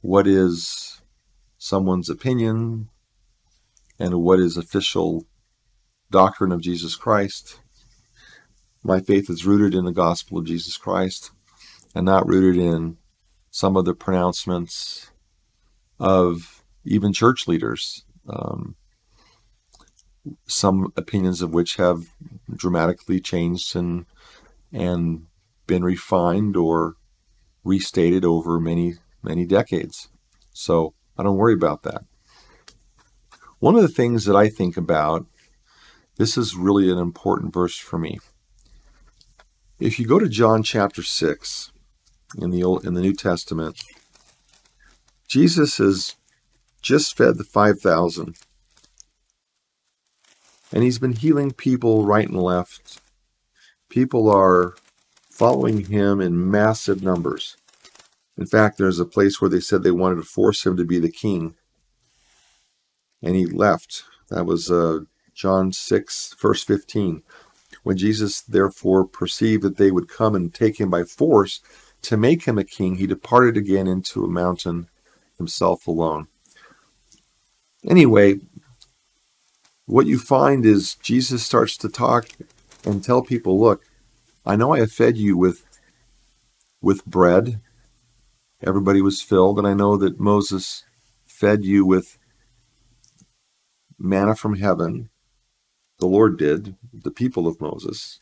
what 0.00 0.26
is 0.26 1.02
someone's 1.56 2.10
opinion 2.10 2.88
and 3.96 4.22
what 4.22 4.40
is 4.40 4.56
official 4.56 5.24
doctrine 6.10 6.50
of 6.50 6.62
Jesus 6.62 6.96
Christ. 6.96 7.60
My 8.82 9.00
faith 9.00 9.30
is 9.30 9.46
rooted 9.46 9.74
in 9.74 9.84
the 9.84 9.92
gospel 9.92 10.38
of 10.38 10.46
Jesus 10.46 10.76
Christ 10.76 11.30
and 11.94 12.04
not 12.04 12.26
rooted 12.26 12.60
in 12.60 12.96
some 13.50 13.76
of 13.76 13.84
the 13.84 13.94
pronouncements 13.94 15.12
of 16.00 16.64
even 16.84 17.12
church 17.12 17.46
leaders. 17.46 18.04
Um, 18.28 18.76
some 20.46 20.92
opinions 20.96 21.42
of 21.42 21.52
which 21.52 21.76
have 21.76 22.06
dramatically 22.54 23.20
changed 23.20 23.74
and 23.74 24.06
and 24.72 25.26
been 25.66 25.84
refined 25.84 26.56
or 26.56 26.94
restated 27.64 28.24
over 28.24 28.58
many 28.58 28.94
many 29.22 29.46
decades. 29.46 30.08
So 30.52 30.94
I 31.16 31.22
don't 31.22 31.36
worry 31.36 31.54
about 31.54 31.82
that. 31.82 32.04
One 33.58 33.76
of 33.76 33.82
the 33.82 33.88
things 33.88 34.24
that 34.24 34.34
I 34.34 34.48
think 34.48 34.76
about, 34.76 35.26
this 36.16 36.36
is 36.36 36.56
really 36.56 36.90
an 36.90 36.98
important 36.98 37.54
verse 37.54 37.76
for 37.76 37.98
me. 37.98 38.18
If 39.82 39.98
you 39.98 40.06
go 40.06 40.20
to 40.20 40.28
John 40.28 40.62
chapter 40.62 41.02
6 41.02 41.72
in 42.38 42.50
the 42.50 42.62
Old, 42.62 42.86
in 42.86 42.94
the 42.94 43.00
New 43.00 43.14
Testament, 43.14 43.82
Jesus 45.26 45.78
has 45.78 46.14
just 46.80 47.16
fed 47.16 47.36
the 47.36 47.42
5,000 47.42 48.36
and 50.72 50.84
he's 50.84 51.00
been 51.00 51.14
healing 51.14 51.50
people 51.50 52.06
right 52.06 52.28
and 52.28 52.40
left. 52.40 53.00
People 53.88 54.30
are 54.30 54.76
following 55.28 55.86
him 55.86 56.20
in 56.20 56.48
massive 56.48 57.02
numbers. 57.02 57.56
In 58.38 58.46
fact, 58.46 58.78
there's 58.78 59.00
a 59.00 59.04
place 59.04 59.40
where 59.40 59.50
they 59.50 59.58
said 59.58 59.82
they 59.82 59.90
wanted 59.90 60.16
to 60.16 60.22
force 60.22 60.64
him 60.64 60.76
to 60.76 60.84
be 60.84 61.00
the 61.00 61.10
king. 61.10 61.56
And 63.20 63.34
he 63.34 63.46
left. 63.46 64.04
That 64.28 64.46
was 64.46 64.70
uh, 64.70 65.00
John 65.34 65.72
6, 65.72 66.36
verse 66.40 66.62
15. 66.62 67.24
When 67.82 67.96
Jesus 67.96 68.40
therefore 68.40 69.06
perceived 69.06 69.62
that 69.62 69.76
they 69.76 69.90
would 69.90 70.08
come 70.08 70.34
and 70.34 70.54
take 70.54 70.80
him 70.80 70.90
by 70.90 71.04
force 71.04 71.60
to 72.02 72.16
make 72.16 72.44
him 72.44 72.58
a 72.58 72.64
king, 72.64 72.96
he 72.96 73.06
departed 73.06 73.56
again 73.56 73.86
into 73.86 74.24
a 74.24 74.28
mountain 74.28 74.88
himself 75.36 75.86
alone. 75.86 76.28
Anyway, 77.84 78.38
what 79.86 80.06
you 80.06 80.18
find 80.18 80.64
is 80.64 80.94
Jesus 80.96 81.44
starts 81.44 81.76
to 81.78 81.88
talk 81.88 82.28
and 82.84 83.02
tell 83.02 83.22
people, 83.22 83.60
look, 83.60 83.84
I 84.46 84.56
know 84.56 84.72
I 84.72 84.80
have 84.80 84.92
fed 84.92 85.16
you 85.16 85.36
with 85.36 85.64
with 86.80 87.04
bread 87.04 87.60
everybody 88.64 89.00
was 89.00 89.22
filled. 89.22 89.58
And 89.58 89.66
I 89.66 89.74
know 89.74 89.96
that 89.96 90.20
Moses 90.20 90.84
fed 91.24 91.64
you 91.64 91.84
with 91.84 92.18
manna 93.98 94.34
from 94.34 94.56
heaven. 94.56 95.10
The 96.02 96.08
Lord 96.08 96.36
did, 96.36 96.74
the 96.92 97.12
people 97.12 97.46
of 97.46 97.60
Moses, 97.60 98.18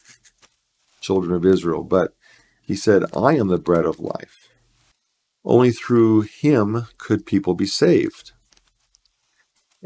children 1.00 1.32
of 1.32 1.46
Israel. 1.46 1.82
But 1.82 2.14
he 2.62 2.76
said, 2.76 3.04
I 3.16 3.36
am 3.38 3.48
the 3.48 3.56
bread 3.56 3.86
of 3.86 3.98
life. 3.98 4.50
Only 5.46 5.70
through 5.70 6.22
him 6.22 6.88
could 6.98 7.24
people 7.24 7.54
be 7.54 7.64
saved. 7.64 8.32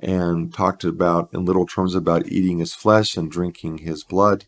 And 0.02 0.52
talked 0.52 0.82
about 0.82 1.30
in 1.32 1.44
little 1.44 1.66
terms 1.66 1.94
about 1.94 2.26
eating 2.26 2.58
his 2.58 2.74
flesh 2.74 3.16
and 3.16 3.30
drinking 3.30 3.78
his 3.78 4.02
blood 4.02 4.46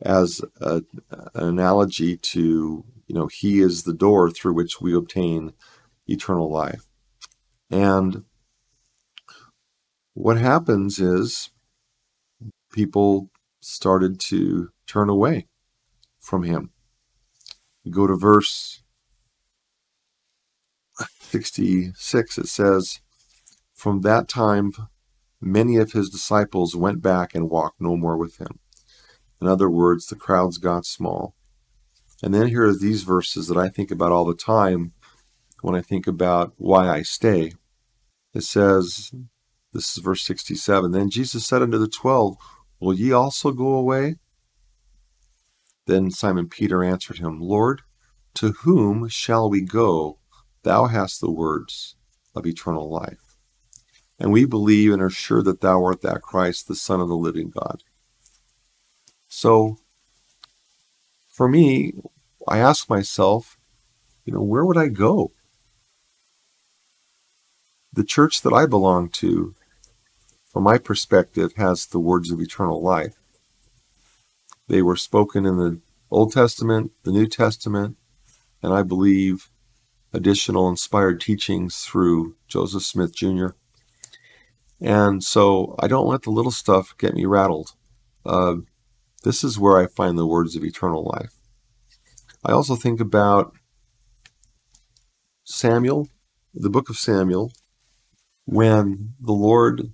as 0.00 0.40
a, 0.60 0.82
an 1.10 1.48
analogy 1.48 2.16
to 2.18 2.84
you 3.08 3.18
know, 3.18 3.26
He 3.26 3.60
is 3.60 3.82
the 3.82 3.92
door 3.92 4.30
through 4.30 4.54
which 4.54 4.80
we 4.80 4.94
obtain 4.94 5.54
eternal 6.06 6.48
life. 6.50 6.86
And 7.70 8.24
what 10.14 10.38
happens 10.38 10.98
is 10.98 11.50
people 12.72 13.30
started 13.60 14.18
to 14.20 14.70
turn 14.86 15.08
away 15.08 15.46
from 16.18 16.42
Him. 16.42 16.70
You 17.84 17.92
go 17.92 18.06
to 18.06 18.16
verse 18.16 18.82
66, 21.20 22.38
it 22.38 22.48
says, 22.48 23.00
From 23.74 24.02
that 24.02 24.28
time, 24.28 24.72
many 25.40 25.76
of 25.76 25.92
his 25.92 26.10
disciples 26.10 26.76
went 26.76 27.02
back 27.02 27.34
and 27.34 27.50
walked 27.50 27.80
no 27.80 27.96
more 27.96 28.16
with 28.16 28.36
him. 28.38 28.58
In 29.40 29.48
other 29.48 29.70
words, 29.70 30.06
the 30.06 30.16
crowds 30.16 30.58
got 30.58 30.84
small. 30.84 31.34
And 32.22 32.32
then 32.32 32.48
here 32.48 32.64
are 32.64 32.76
these 32.76 33.02
verses 33.02 33.48
that 33.48 33.56
I 33.56 33.68
think 33.68 33.90
about 33.90 34.12
all 34.12 34.24
the 34.24 34.34
time 34.34 34.92
when 35.62 35.74
I 35.74 35.80
think 35.80 36.06
about 36.06 36.52
why 36.56 36.88
I 36.88 37.02
stay. 37.02 37.52
It 38.34 38.42
says, 38.42 39.10
this 39.72 39.96
is 39.96 40.02
verse 40.02 40.22
67 40.22 40.92
Then 40.92 41.10
Jesus 41.10 41.46
said 41.46 41.62
unto 41.62 41.78
the 41.78 41.88
twelve, 41.88 42.36
Will 42.82 42.94
ye 42.94 43.12
also 43.12 43.52
go 43.52 43.74
away? 43.74 44.16
Then 45.86 46.10
Simon 46.10 46.48
Peter 46.48 46.82
answered 46.82 47.18
him, 47.18 47.40
Lord, 47.40 47.82
to 48.34 48.50
whom 48.64 49.06
shall 49.06 49.48
we 49.48 49.60
go? 49.60 50.18
Thou 50.64 50.86
hast 50.86 51.20
the 51.20 51.30
words 51.30 51.94
of 52.34 52.44
eternal 52.44 52.90
life. 52.90 53.36
And 54.18 54.32
we 54.32 54.46
believe 54.46 54.92
and 54.92 55.00
are 55.00 55.10
sure 55.10 55.44
that 55.44 55.60
thou 55.60 55.80
art 55.84 56.02
that 56.02 56.22
Christ, 56.22 56.66
the 56.66 56.74
Son 56.74 57.00
of 57.00 57.06
the 57.06 57.14
living 57.14 57.50
God. 57.50 57.84
So, 59.28 59.76
for 61.28 61.46
me, 61.46 61.92
I 62.48 62.58
ask 62.58 62.90
myself, 62.90 63.58
you 64.24 64.32
know, 64.32 64.42
where 64.42 64.64
would 64.64 64.76
I 64.76 64.88
go? 64.88 65.30
The 67.92 68.02
church 68.02 68.42
that 68.42 68.52
I 68.52 68.66
belong 68.66 69.08
to, 69.10 69.54
from 70.52 70.64
my 70.64 70.78
perspective, 70.78 71.54
has 71.56 71.86
the 71.86 71.98
words 71.98 72.30
of 72.30 72.40
eternal 72.40 72.82
life. 72.82 73.16
They 74.68 74.82
were 74.82 74.96
spoken 74.96 75.46
in 75.46 75.56
the 75.56 75.80
Old 76.10 76.32
Testament, 76.32 76.92
the 77.04 77.12
New 77.12 77.26
Testament, 77.26 77.96
and 78.62 78.72
I 78.72 78.82
believe 78.82 79.50
additional 80.12 80.68
inspired 80.68 81.20
teachings 81.20 81.78
through 81.78 82.36
Joseph 82.46 82.82
Smith 82.82 83.14
Jr. 83.14 83.48
And 84.80 85.24
so 85.24 85.74
I 85.78 85.88
don't 85.88 86.06
let 86.06 86.22
the 86.22 86.30
little 86.30 86.52
stuff 86.52 86.94
get 86.98 87.14
me 87.14 87.24
rattled. 87.24 87.72
Uh, 88.26 88.56
this 89.24 89.42
is 89.42 89.58
where 89.58 89.78
I 89.78 89.86
find 89.86 90.18
the 90.18 90.26
words 90.26 90.54
of 90.54 90.64
eternal 90.64 91.04
life. 91.04 91.32
I 92.44 92.52
also 92.52 92.74
think 92.74 93.00
about 93.00 93.54
Samuel, 95.44 96.08
the 96.52 96.70
book 96.70 96.90
of 96.90 96.96
Samuel, 96.96 97.52
when 98.44 99.14
the 99.20 99.32
Lord, 99.32 99.92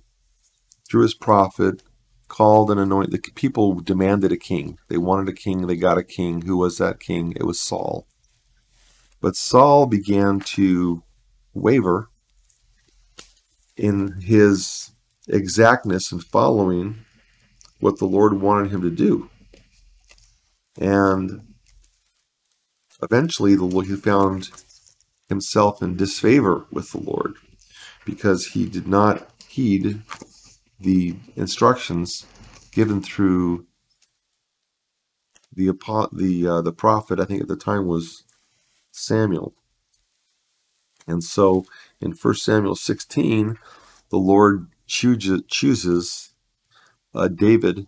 through 0.89 1.03
his 1.03 1.13
prophet, 1.13 1.83
called 2.27 2.71
and 2.71 2.79
anointed, 2.79 3.11
the 3.11 3.31
people 3.33 3.75
demanded 3.79 4.31
a 4.31 4.37
king. 4.37 4.77
They 4.87 4.97
wanted 4.97 5.29
a 5.29 5.33
king, 5.33 5.67
they 5.67 5.75
got 5.75 5.97
a 5.97 6.03
king. 6.03 6.43
Who 6.43 6.57
was 6.57 6.77
that 6.77 6.99
king? 6.99 7.33
It 7.35 7.43
was 7.43 7.59
Saul. 7.59 8.07
But 9.21 9.35
Saul 9.35 9.85
began 9.85 10.39
to 10.41 11.03
waver 11.53 12.09
in 13.75 14.21
his 14.21 14.91
exactness 15.27 16.11
in 16.11 16.19
following 16.19 17.05
what 17.79 17.97
the 17.99 18.05
Lord 18.05 18.41
wanted 18.41 18.71
him 18.71 18.81
to 18.81 18.89
do. 18.91 19.29
And 20.79 21.53
eventually, 23.01 23.55
the 23.55 23.65
look 23.65 23.87
he 23.87 23.95
found 23.95 24.49
himself 25.27 25.81
in 25.81 25.95
disfavor 25.95 26.65
with 26.71 26.91
the 26.91 26.99
Lord 26.99 27.35
because 28.05 28.47
he 28.47 28.65
did 28.65 28.87
not 28.87 29.29
heed 29.47 30.01
the 30.79 31.15
instructions 31.35 32.25
given 32.71 33.01
through 33.01 33.65
the 35.53 35.71
the 36.13 36.47
uh, 36.47 36.61
the 36.61 36.73
prophet. 36.73 37.19
I 37.19 37.25
think 37.25 37.41
at 37.41 37.47
the 37.47 37.55
time 37.55 37.85
was 37.87 38.23
Samuel. 38.91 39.53
And 41.07 41.23
so 41.23 41.65
in 41.99 42.11
1 42.11 42.33
Samuel 42.35 42.75
16, 42.75 43.57
the 44.11 44.17
Lord 44.17 44.67
chooses 44.87 46.33
uh, 47.15 47.27
David 47.27 47.87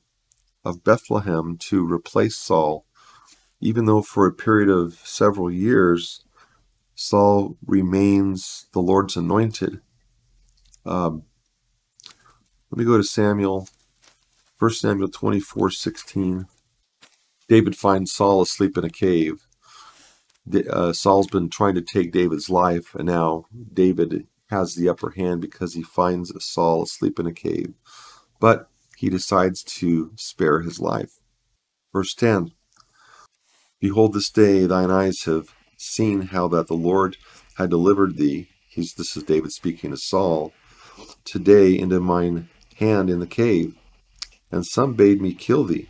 of 0.63 0.84
Bethlehem 0.84 1.58
to 1.58 1.86
replace 1.91 2.36
Saul, 2.36 2.86
even 3.60 3.86
though 3.86 4.01
for 4.01 4.25
a 4.25 4.34
period 4.34 4.69
of 4.69 4.93
several 5.04 5.51
years, 5.51 6.23
Saul 6.95 7.58
remains 7.65 8.67
the 8.73 8.80
Lord's 8.80 9.15
anointed. 9.15 9.82
Um, 10.86 11.23
let 12.71 12.77
me 12.77 12.86
go 12.86 12.95
to 12.95 13.03
Samuel, 13.03 13.67
1 14.60 14.71
Samuel 14.71 15.10
24 15.10 15.71
16. 15.71 16.45
David 17.49 17.75
finds 17.75 18.13
Saul 18.13 18.41
asleep 18.41 18.77
in 18.77 18.86
a 18.86 18.89
cave. 18.89 19.45
Uh, 20.69 20.93
Saul's 20.93 21.27
been 21.27 21.49
trying 21.49 21.75
to 21.75 21.81
take 21.81 22.13
David's 22.13 22.49
life, 22.49 22.95
and 22.95 23.07
now 23.07 23.43
David 23.73 24.25
has 24.49 24.75
the 24.75 24.88
upper 24.88 25.10
hand 25.12 25.41
because 25.41 25.73
he 25.73 25.84
finds 25.84 26.31
Saul 26.43 26.84
asleep 26.84 27.19
in 27.19 27.27
a 27.27 27.34
cave. 27.34 27.73
But 28.39 28.69
he 28.95 29.10
decides 29.10 29.63
to 29.63 30.13
spare 30.15 30.62
his 30.62 30.79
life. 30.79 31.19
Verse 31.91 32.13
10 32.13 32.53
Behold, 33.81 34.13
this 34.13 34.29
day 34.29 34.65
thine 34.65 34.91
eyes 34.91 35.23
have 35.23 35.53
seen 35.75 36.21
how 36.27 36.47
that 36.47 36.67
the 36.67 36.75
Lord 36.75 37.17
had 37.57 37.69
delivered 37.69 38.15
thee. 38.15 38.47
He's, 38.69 38.93
this 38.93 39.17
is 39.17 39.23
David 39.23 39.51
speaking 39.51 39.91
to 39.91 39.97
Saul. 39.97 40.53
Today 41.25 41.77
into 41.77 41.99
mine 41.99 42.47
hand 42.82 43.10
in 43.10 43.20
the 43.20 43.28
cave, 43.28 43.76
and 44.52 44.65
some 44.65 44.94
bade 44.96 45.22
me 45.22 45.34
kill 45.34 45.63
thee. 45.63 45.88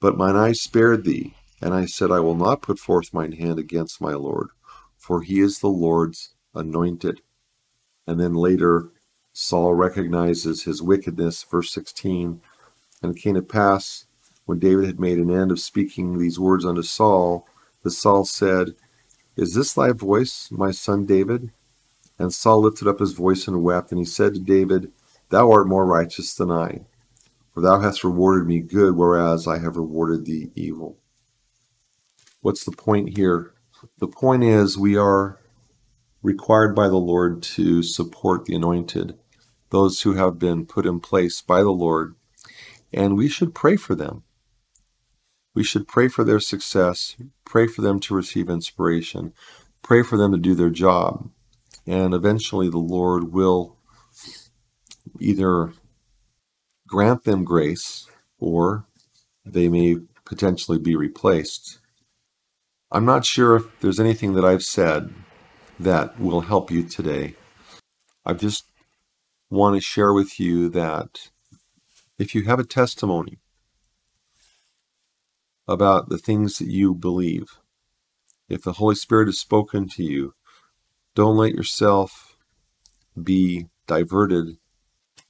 But 0.00 0.16
mine 0.16 0.36
eyes 0.36 0.62
spared 0.62 1.04
thee, 1.04 1.34
and 1.60 1.74
I 1.74 1.84
said, 1.84 2.10
I 2.10 2.20
will 2.20 2.36
not 2.36 2.62
put 2.62 2.78
forth 2.78 3.12
mine 3.12 3.32
hand 3.32 3.58
against 3.58 4.00
my 4.00 4.14
Lord, 4.14 4.48
for 4.96 5.22
he 5.22 5.40
is 5.40 5.58
the 5.58 5.68
Lord's 5.68 6.34
anointed. 6.54 7.20
And 8.06 8.20
then 8.20 8.34
later, 8.34 8.90
Saul 9.32 9.74
recognizes 9.74 10.62
his 10.62 10.80
wickedness, 10.80 11.42
verse 11.42 11.72
16. 11.72 12.40
And 13.02 13.16
it 13.16 13.20
came 13.20 13.34
to 13.34 13.42
pass, 13.42 14.06
when 14.46 14.58
David 14.58 14.86
had 14.86 15.00
made 15.00 15.18
an 15.18 15.30
end 15.30 15.50
of 15.50 15.60
speaking 15.60 16.18
these 16.18 16.40
words 16.40 16.64
unto 16.64 16.82
Saul, 16.82 17.46
that 17.82 17.90
Saul 17.90 18.24
said, 18.24 18.74
Is 19.36 19.54
this 19.54 19.74
thy 19.74 19.92
voice, 19.92 20.48
my 20.50 20.70
son 20.70 21.04
David? 21.04 21.50
And 22.18 22.32
Saul 22.32 22.62
lifted 22.62 22.88
up 22.88 23.00
his 23.00 23.12
voice 23.12 23.46
and 23.46 23.62
wept, 23.62 23.92
and 23.92 23.98
he 23.98 24.04
said 24.04 24.34
to 24.34 24.40
David, 24.40 24.90
Thou 25.30 25.50
art 25.50 25.68
more 25.68 25.86
righteous 25.86 26.34
than 26.34 26.50
I, 26.50 26.86
for 27.52 27.60
thou 27.60 27.80
hast 27.80 28.04
rewarded 28.04 28.46
me 28.46 28.60
good, 28.60 28.96
whereas 28.96 29.46
I 29.46 29.58
have 29.58 29.76
rewarded 29.76 30.24
thee 30.24 30.50
evil. 30.54 30.98
What's 32.40 32.64
the 32.64 32.72
point 32.72 33.16
here? 33.16 33.52
The 33.98 34.08
point 34.08 34.44
is, 34.44 34.78
we 34.78 34.96
are 34.96 35.38
required 36.22 36.74
by 36.74 36.88
the 36.88 36.96
Lord 36.96 37.42
to 37.42 37.82
support 37.82 38.44
the 38.44 38.54
anointed 38.54 39.18
those 39.70 40.02
who 40.02 40.14
have 40.14 40.38
been 40.38 40.66
put 40.66 40.86
in 40.86 41.00
place 41.00 41.42
by 41.42 41.62
the 41.62 41.70
Lord, 41.70 42.14
and 42.92 43.16
we 43.16 43.28
should 43.28 43.54
pray 43.54 43.76
for 43.76 43.94
them. 43.94 44.22
We 45.54 45.62
should 45.64 45.88
pray 45.88 46.08
for 46.08 46.24
their 46.24 46.40
success, 46.40 47.16
pray 47.44 47.66
for 47.66 47.82
them 47.82 48.00
to 48.00 48.14
receive 48.14 48.48
inspiration, 48.48 49.32
pray 49.82 50.02
for 50.02 50.16
them 50.16 50.32
to 50.32 50.38
do 50.38 50.54
their 50.54 50.70
job, 50.70 51.30
and 51.86 52.14
eventually 52.14 52.68
the 52.68 52.78
Lord 52.78 53.32
will 53.32 53.77
either 55.20 55.72
grant 56.86 57.24
them 57.24 57.44
grace 57.44 58.08
or 58.38 58.84
they 59.44 59.68
may 59.68 59.96
potentially 60.24 60.78
be 60.78 60.96
replaced. 60.96 61.78
I'm 62.90 63.04
not 63.04 63.24
sure 63.24 63.56
if 63.56 63.80
there's 63.80 64.00
anything 64.00 64.34
that 64.34 64.44
I've 64.44 64.62
said 64.62 65.12
that 65.78 66.18
will 66.18 66.42
help 66.42 66.70
you 66.70 66.82
today. 66.82 67.34
I've 68.24 68.40
just 68.40 68.64
want 69.50 69.76
to 69.76 69.80
share 69.80 70.12
with 70.12 70.38
you 70.40 70.68
that 70.70 71.30
if 72.18 72.34
you 72.34 72.44
have 72.44 72.58
a 72.58 72.64
testimony 72.64 73.38
about 75.66 76.08
the 76.08 76.18
things 76.18 76.58
that 76.58 76.68
you 76.68 76.94
believe, 76.94 77.58
if 78.48 78.62
the 78.62 78.74
Holy 78.74 78.94
Spirit 78.94 79.28
has 79.28 79.38
spoken 79.38 79.88
to 79.88 80.02
you, 80.02 80.34
don't 81.14 81.36
let 81.36 81.54
yourself 81.54 82.36
be 83.22 83.66
diverted. 83.86 84.56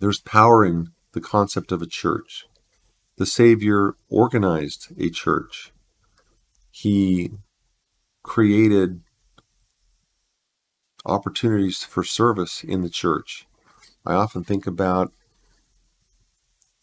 There's 0.01 0.21
power 0.21 0.65
in 0.65 0.89
the 1.13 1.21
concept 1.21 1.73
of 1.73 1.83
a 1.83 1.87
church. 1.87 2.47
The 3.17 3.27
Savior 3.27 3.95
organized 4.09 4.93
a 4.99 5.11
church. 5.11 5.73
He 6.71 7.33
created 8.23 9.01
opportunities 11.05 11.83
for 11.83 12.05
service 12.05 12.63
in 12.63 12.83
the 12.83 12.91
church. 12.91 13.47
I 14.07 14.15
often 14.15 14.45
think 14.45 14.67
about 14.67 15.13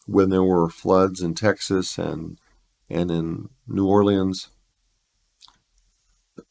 when 0.06 0.30
there 0.30 0.42
were 0.42 0.68
floods 0.68 1.20
in 1.20 1.34
Texas 1.34 1.98
and 1.98 2.38
and 2.88 3.10
in 3.10 3.48
New 3.66 3.86
Orleans. 3.86 4.48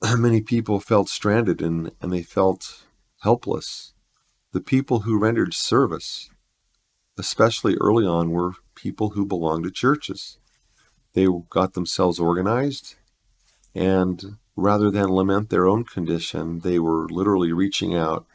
Many 0.18 0.42
people 0.42 0.80
felt 0.80 1.08
stranded 1.10 1.62
and, 1.62 1.92
and 2.02 2.12
they 2.12 2.24
felt 2.24 2.86
helpless. 3.22 3.94
The 4.52 4.62
people 4.62 5.02
who 5.02 5.20
rendered 5.20 5.54
service, 5.54 6.30
especially 7.18 7.76
early 7.82 8.06
on, 8.06 8.32
were 8.32 8.54
people 8.76 9.12
who 9.12 9.26
belonged 9.26 9.64
to 9.64 9.72
churches. 9.72 10.38
They 11.14 11.28
got 11.50 11.74
themselves 11.74 12.20
organized, 12.20 12.96
and 13.74 14.38
rather 14.56 14.92
than 14.92 15.14
lament 15.14 15.50
their 15.50 15.68
own 15.68 15.84
condition, 15.84 16.60
they 16.60 16.80
were 16.80 17.08
literally 17.10 17.52
reaching 17.52 17.96
out 17.96 18.26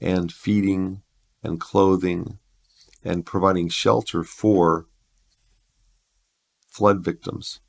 and 0.00 0.32
feeding 0.32 1.02
and 1.42 1.60
clothing 1.60 2.38
and 3.04 3.24
providing 3.24 3.68
shelter 3.68 4.24
for 4.24 4.86
flood 6.68 7.04
victims, 7.04 7.60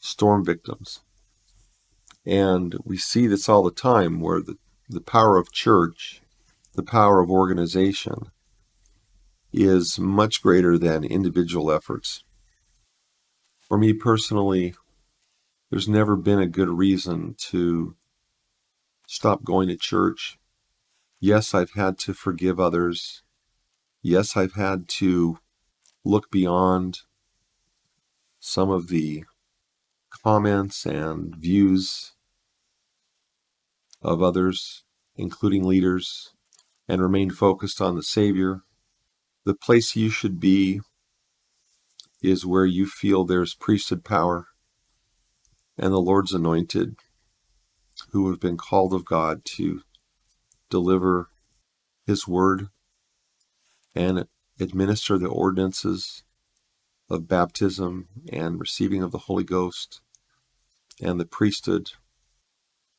storm 0.00 0.44
victims. 0.44 1.00
And 2.26 2.76
we 2.84 2.96
see 2.98 3.26
this 3.26 3.48
all 3.48 3.62
the 3.62 3.70
time 3.70 4.20
where 4.20 4.42
the, 4.42 4.58
the 4.88 5.00
power 5.00 5.38
of 5.38 5.52
church, 5.52 6.20
the 6.74 6.82
power 6.82 7.20
of 7.20 7.30
organization, 7.30 8.30
is 9.52 9.98
much 9.98 10.42
greater 10.42 10.78
than 10.78 11.04
individual 11.04 11.70
efforts. 11.70 12.24
For 13.60 13.78
me 13.78 13.92
personally, 13.92 14.74
there's 15.70 15.88
never 15.88 16.16
been 16.16 16.38
a 16.38 16.46
good 16.46 16.68
reason 16.68 17.34
to 17.50 17.96
stop 19.06 19.44
going 19.44 19.68
to 19.68 19.76
church 19.76 20.38
Yes, 21.22 21.54
I've 21.54 21.72
had 21.72 21.98
to 21.98 22.14
forgive 22.14 22.58
others. 22.58 23.22
Yes, 24.00 24.38
I've 24.38 24.54
had 24.54 24.88
to 25.00 25.38
look 26.02 26.30
beyond 26.30 27.00
some 28.38 28.70
of 28.70 28.88
the 28.88 29.24
comments 30.24 30.86
and 30.86 31.36
views 31.36 32.12
of 34.00 34.22
others, 34.22 34.82
including 35.14 35.62
leaders, 35.62 36.32
and 36.88 37.02
remain 37.02 37.28
focused 37.28 37.82
on 37.82 37.96
the 37.96 38.02
Savior. 38.02 38.62
The 39.44 39.54
place 39.54 39.96
you 39.96 40.10
should 40.10 40.38
be 40.38 40.80
is 42.22 42.44
where 42.44 42.66
you 42.66 42.86
feel 42.86 43.24
there's 43.24 43.54
priesthood 43.54 44.04
power 44.04 44.48
and 45.78 45.92
the 45.92 45.98
Lord's 45.98 46.32
anointed 46.32 46.96
who 48.10 48.28
have 48.30 48.38
been 48.38 48.58
called 48.58 48.92
of 48.92 49.04
God 49.04 49.44
to 49.56 49.80
deliver 50.68 51.30
His 52.06 52.28
word 52.28 52.68
and 53.94 54.26
administer 54.60 55.16
the 55.16 55.28
ordinances 55.28 56.22
of 57.08 57.26
baptism 57.26 58.08
and 58.30 58.60
receiving 58.60 59.02
of 59.02 59.10
the 59.10 59.18
Holy 59.18 59.44
Ghost 59.44 60.02
and 61.02 61.18
the 61.18 61.24
priesthood. 61.24 61.92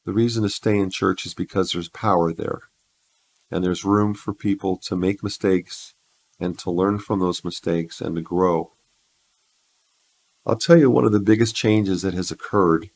The 0.06 0.13
reason 0.13 0.41
to 0.41 0.49
stay 0.49 0.77
in 0.80 0.89
church 0.89 1.25
is 1.25 1.36
because 1.36 1.71
there's 1.71 1.89
power 1.89 2.34
there 2.34 2.63
and 3.51 3.63
there's 3.63 3.86
room 3.86 4.15
for 4.15 4.34
people 4.34 4.77
to 4.77 4.95
make 4.95 5.23
mistakes 5.23 5.93
and 6.41 6.58
to 6.60 6.71
learn 6.71 6.97
from 6.97 7.19
those 7.19 7.45
mistakes 7.45 8.01
and 8.01 8.15
to 8.15 8.21
grow. 8.21 8.71
I'll 10.45 10.58
tell 10.58 10.77
you 10.77 10.89
one 10.89 11.06
of 11.06 11.12
the 11.12 11.19
biggest 11.19 11.56
changes 11.56 12.01
that 12.01 12.15
has 12.15 12.32
occurred 12.32 12.89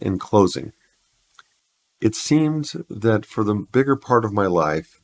in 0.00 0.18
closing. 0.18 0.72
It 2.00 2.14
seemed 2.14 2.72
that 2.88 3.26
for 3.26 3.44
the 3.44 3.54
bigger 3.54 3.94
part 3.94 4.24
of 4.24 4.32
my 4.32 4.46
life, 4.46 5.02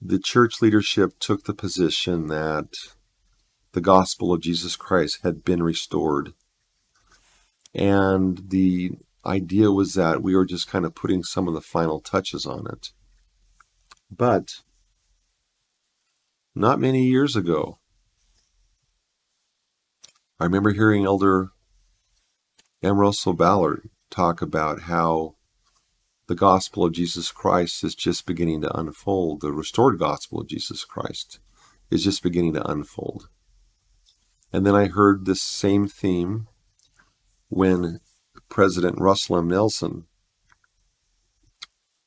the 0.00 0.18
church 0.18 0.62
leadership 0.62 1.18
took 1.18 1.44
the 1.44 1.54
position 1.54 2.28
that 2.28 2.68
the 3.72 3.80
gospel 3.80 4.32
of 4.32 4.40
Jesus 4.40 4.76
Christ 4.76 5.18
had 5.22 5.44
been 5.44 5.62
restored. 5.62 6.32
And 7.74 8.50
the 8.50 8.92
idea 9.26 9.70
was 9.70 9.94
that 9.94 10.22
we 10.22 10.34
were 10.34 10.46
just 10.46 10.68
kind 10.68 10.84
of 10.84 10.94
putting 10.94 11.22
some 11.22 11.48
of 11.48 11.54
the 11.54 11.60
final 11.60 12.00
touches 12.00 12.46
on 12.46 12.66
it. 12.70 12.90
But 14.10 14.62
not 16.60 16.78
many 16.78 17.04
years 17.06 17.34
ago, 17.34 17.78
I 20.38 20.44
remember 20.44 20.72
hearing 20.72 21.06
Elder 21.06 21.48
M. 22.82 22.98
Russell 22.98 23.32
Ballard 23.32 23.88
talk 24.10 24.42
about 24.42 24.82
how 24.82 25.36
the 26.26 26.34
gospel 26.34 26.84
of 26.84 26.92
Jesus 26.92 27.32
Christ 27.32 27.82
is 27.82 27.94
just 27.94 28.26
beginning 28.26 28.60
to 28.60 28.78
unfold. 28.78 29.40
The 29.40 29.52
restored 29.52 29.98
gospel 29.98 30.40
of 30.40 30.48
Jesus 30.48 30.84
Christ 30.84 31.40
is 31.90 32.04
just 32.04 32.22
beginning 32.22 32.52
to 32.54 32.70
unfold. 32.70 33.28
And 34.52 34.66
then 34.66 34.74
I 34.74 34.86
heard 34.86 35.24
this 35.24 35.42
same 35.42 35.88
theme 35.88 36.46
when 37.48 38.00
President 38.50 39.00
Russell 39.00 39.38
M. 39.38 39.48
Nelson 39.48 40.04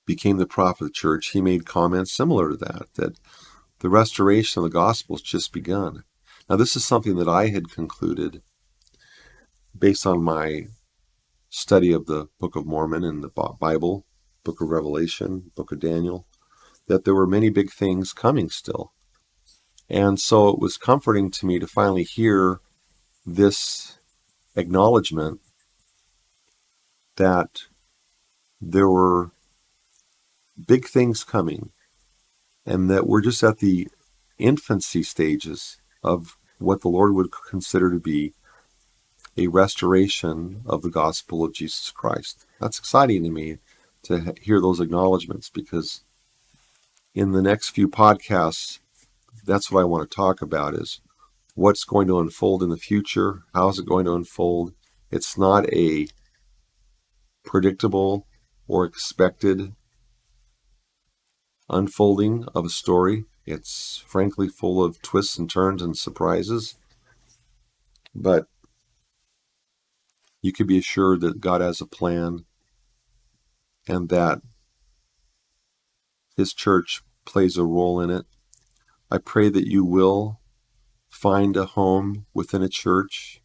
became 0.05 0.37
the 0.37 0.45
prophet 0.45 0.83
of 0.83 0.87
the 0.89 0.93
church. 0.93 1.29
He 1.29 1.41
made 1.41 1.65
comments 1.65 2.13
similar 2.13 2.51
to 2.51 2.57
that, 2.57 2.93
that 2.95 3.17
the 3.83 3.89
restoration 3.89 4.59
of 4.59 4.63
the 4.63 4.73
gospel 4.73 5.17
has 5.17 5.21
just 5.21 5.51
begun. 5.51 6.05
Now, 6.49 6.55
this 6.55 6.77
is 6.77 6.85
something 6.85 7.17
that 7.17 7.27
I 7.27 7.49
had 7.49 7.69
concluded 7.69 8.41
based 9.77 10.07
on 10.07 10.23
my 10.23 10.67
study 11.49 11.91
of 11.91 12.05
the 12.05 12.29
Book 12.39 12.55
of 12.55 12.65
Mormon 12.65 13.03
and 13.03 13.21
the 13.21 13.29
Bible, 13.59 14.05
Book 14.45 14.61
of 14.61 14.69
Revelation, 14.69 15.51
Book 15.57 15.73
of 15.73 15.81
Daniel, 15.81 16.25
that 16.87 17.03
there 17.03 17.13
were 17.13 17.27
many 17.27 17.49
big 17.49 17.71
things 17.71 18.13
coming 18.13 18.49
still. 18.49 18.93
And 19.89 20.17
so 20.17 20.47
it 20.47 20.59
was 20.59 20.77
comforting 20.77 21.29
to 21.31 21.45
me 21.45 21.59
to 21.59 21.67
finally 21.67 22.03
hear 22.03 22.61
this 23.25 23.99
acknowledgement 24.55 25.41
that 27.17 27.63
there 28.61 28.89
were 28.89 29.31
big 30.65 30.87
things 30.87 31.25
coming 31.25 31.72
and 32.65 32.89
that 32.89 33.07
we're 33.07 33.21
just 33.21 33.43
at 33.43 33.59
the 33.59 33.87
infancy 34.37 35.03
stages 35.03 35.77
of 36.03 36.37
what 36.59 36.81
the 36.81 36.89
Lord 36.89 37.13
would 37.13 37.29
consider 37.49 37.91
to 37.91 37.99
be 37.99 38.33
a 39.37 39.47
restoration 39.47 40.61
of 40.65 40.81
the 40.81 40.89
gospel 40.89 41.43
of 41.43 41.53
Jesus 41.53 41.91
Christ. 41.91 42.45
That's 42.59 42.79
exciting 42.79 43.23
to 43.23 43.29
me 43.29 43.57
to 44.03 44.33
hear 44.41 44.61
those 44.61 44.79
acknowledgments 44.79 45.49
because 45.49 46.01
in 47.15 47.31
the 47.31 47.41
next 47.41 47.69
few 47.69 47.87
podcasts, 47.87 48.79
that's 49.45 49.71
what 49.71 49.81
I 49.81 49.85
want 49.85 50.09
to 50.09 50.15
talk 50.15 50.41
about 50.41 50.73
is 50.73 51.01
what's 51.55 51.83
going 51.83 52.07
to 52.07 52.19
unfold 52.19 52.63
in 52.63 52.69
the 52.69 52.77
future, 52.77 53.43
how 53.53 53.69
is 53.69 53.79
it 53.79 53.85
going 53.85 54.05
to 54.05 54.13
unfold. 54.13 54.73
It's 55.11 55.37
not 55.37 55.71
a 55.71 56.07
predictable 57.43 58.25
or 58.67 58.85
expected 58.85 59.73
unfolding 61.73 62.45
of 62.55 62.65
a 62.65 62.69
story. 62.69 63.25
It's 63.45 64.03
frankly 64.07 64.47
full 64.47 64.83
of 64.83 65.01
twists 65.01 65.37
and 65.37 65.49
turns 65.49 65.81
and 65.81 65.97
surprises. 65.97 66.75
But 68.15 68.45
you 70.41 70.53
can 70.53 70.67
be 70.67 70.77
assured 70.77 71.21
that 71.21 71.41
God 71.41 71.61
has 71.61 71.81
a 71.81 71.85
plan 71.85 72.45
and 73.87 74.09
that 74.09 74.41
His 76.37 76.53
church 76.53 77.01
plays 77.25 77.57
a 77.57 77.63
role 77.63 77.99
in 77.99 78.09
it. 78.09 78.25
I 79.09 79.17
pray 79.17 79.49
that 79.49 79.67
you 79.67 79.83
will 79.83 80.39
find 81.09 81.55
a 81.55 81.65
home 81.65 82.25
within 82.33 82.61
a 82.63 82.69
church 82.69 83.41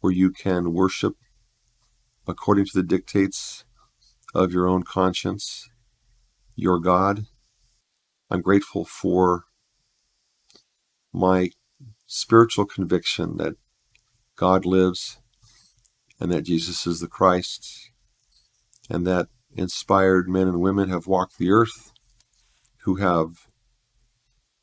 where 0.00 0.12
you 0.12 0.30
can 0.30 0.72
worship 0.72 1.14
according 2.26 2.66
to 2.66 2.72
the 2.74 2.82
dictates 2.82 3.64
of 4.34 4.52
your 4.52 4.68
own 4.68 4.82
conscience, 4.82 5.68
your 6.54 6.78
God. 6.78 7.26
I'm 8.30 8.42
grateful 8.42 8.84
for 8.84 9.44
my 11.12 11.50
spiritual 12.06 12.66
conviction 12.66 13.36
that 13.36 13.54
God 14.36 14.64
lives 14.66 15.18
and 16.20 16.30
that 16.32 16.42
Jesus 16.42 16.86
is 16.86 17.00
the 17.00 17.08
Christ 17.08 17.90
and 18.90 19.06
that 19.06 19.28
inspired 19.54 20.28
men 20.28 20.48
and 20.48 20.60
women 20.60 20.88
have 20.88 21.06
walked 21.06 21.38
the 21.38 21.50
earth 21.50 21.92
who 22.82 22.96
have 22.96 23.46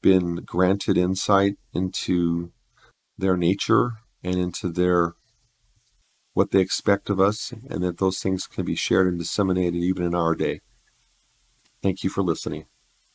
been 0.02 0.36
granted 0.36 0.98
insight 0.98 1.56
into 1.74 2.52
their 3.18 3.38
nature 3.38 3.94
and 4.24 4.36
into 4.36 4.70
their 4.70 5.14
what 6.34 6.52
they 6.52 6.60
expect 6.60 7.10
of 7.10 7.20
us, 7.20 7.54
and 7.70 7.84
that 7.84 8.00
those 8.00 8.20
things 8.20 8.48
can 8.48 8.66
be 8.66 8.76
shared 8.76 9.08
and 9.08 9.20
disseminated 9.20 9.76
even 9.76 10.04
in 10.04 10.16
our 10.16 10.34
day. 10.34 10.62
Thank 11.84 12.04
you 12.04 12.10
for 12.10 12.24
listening. 12.24 12.66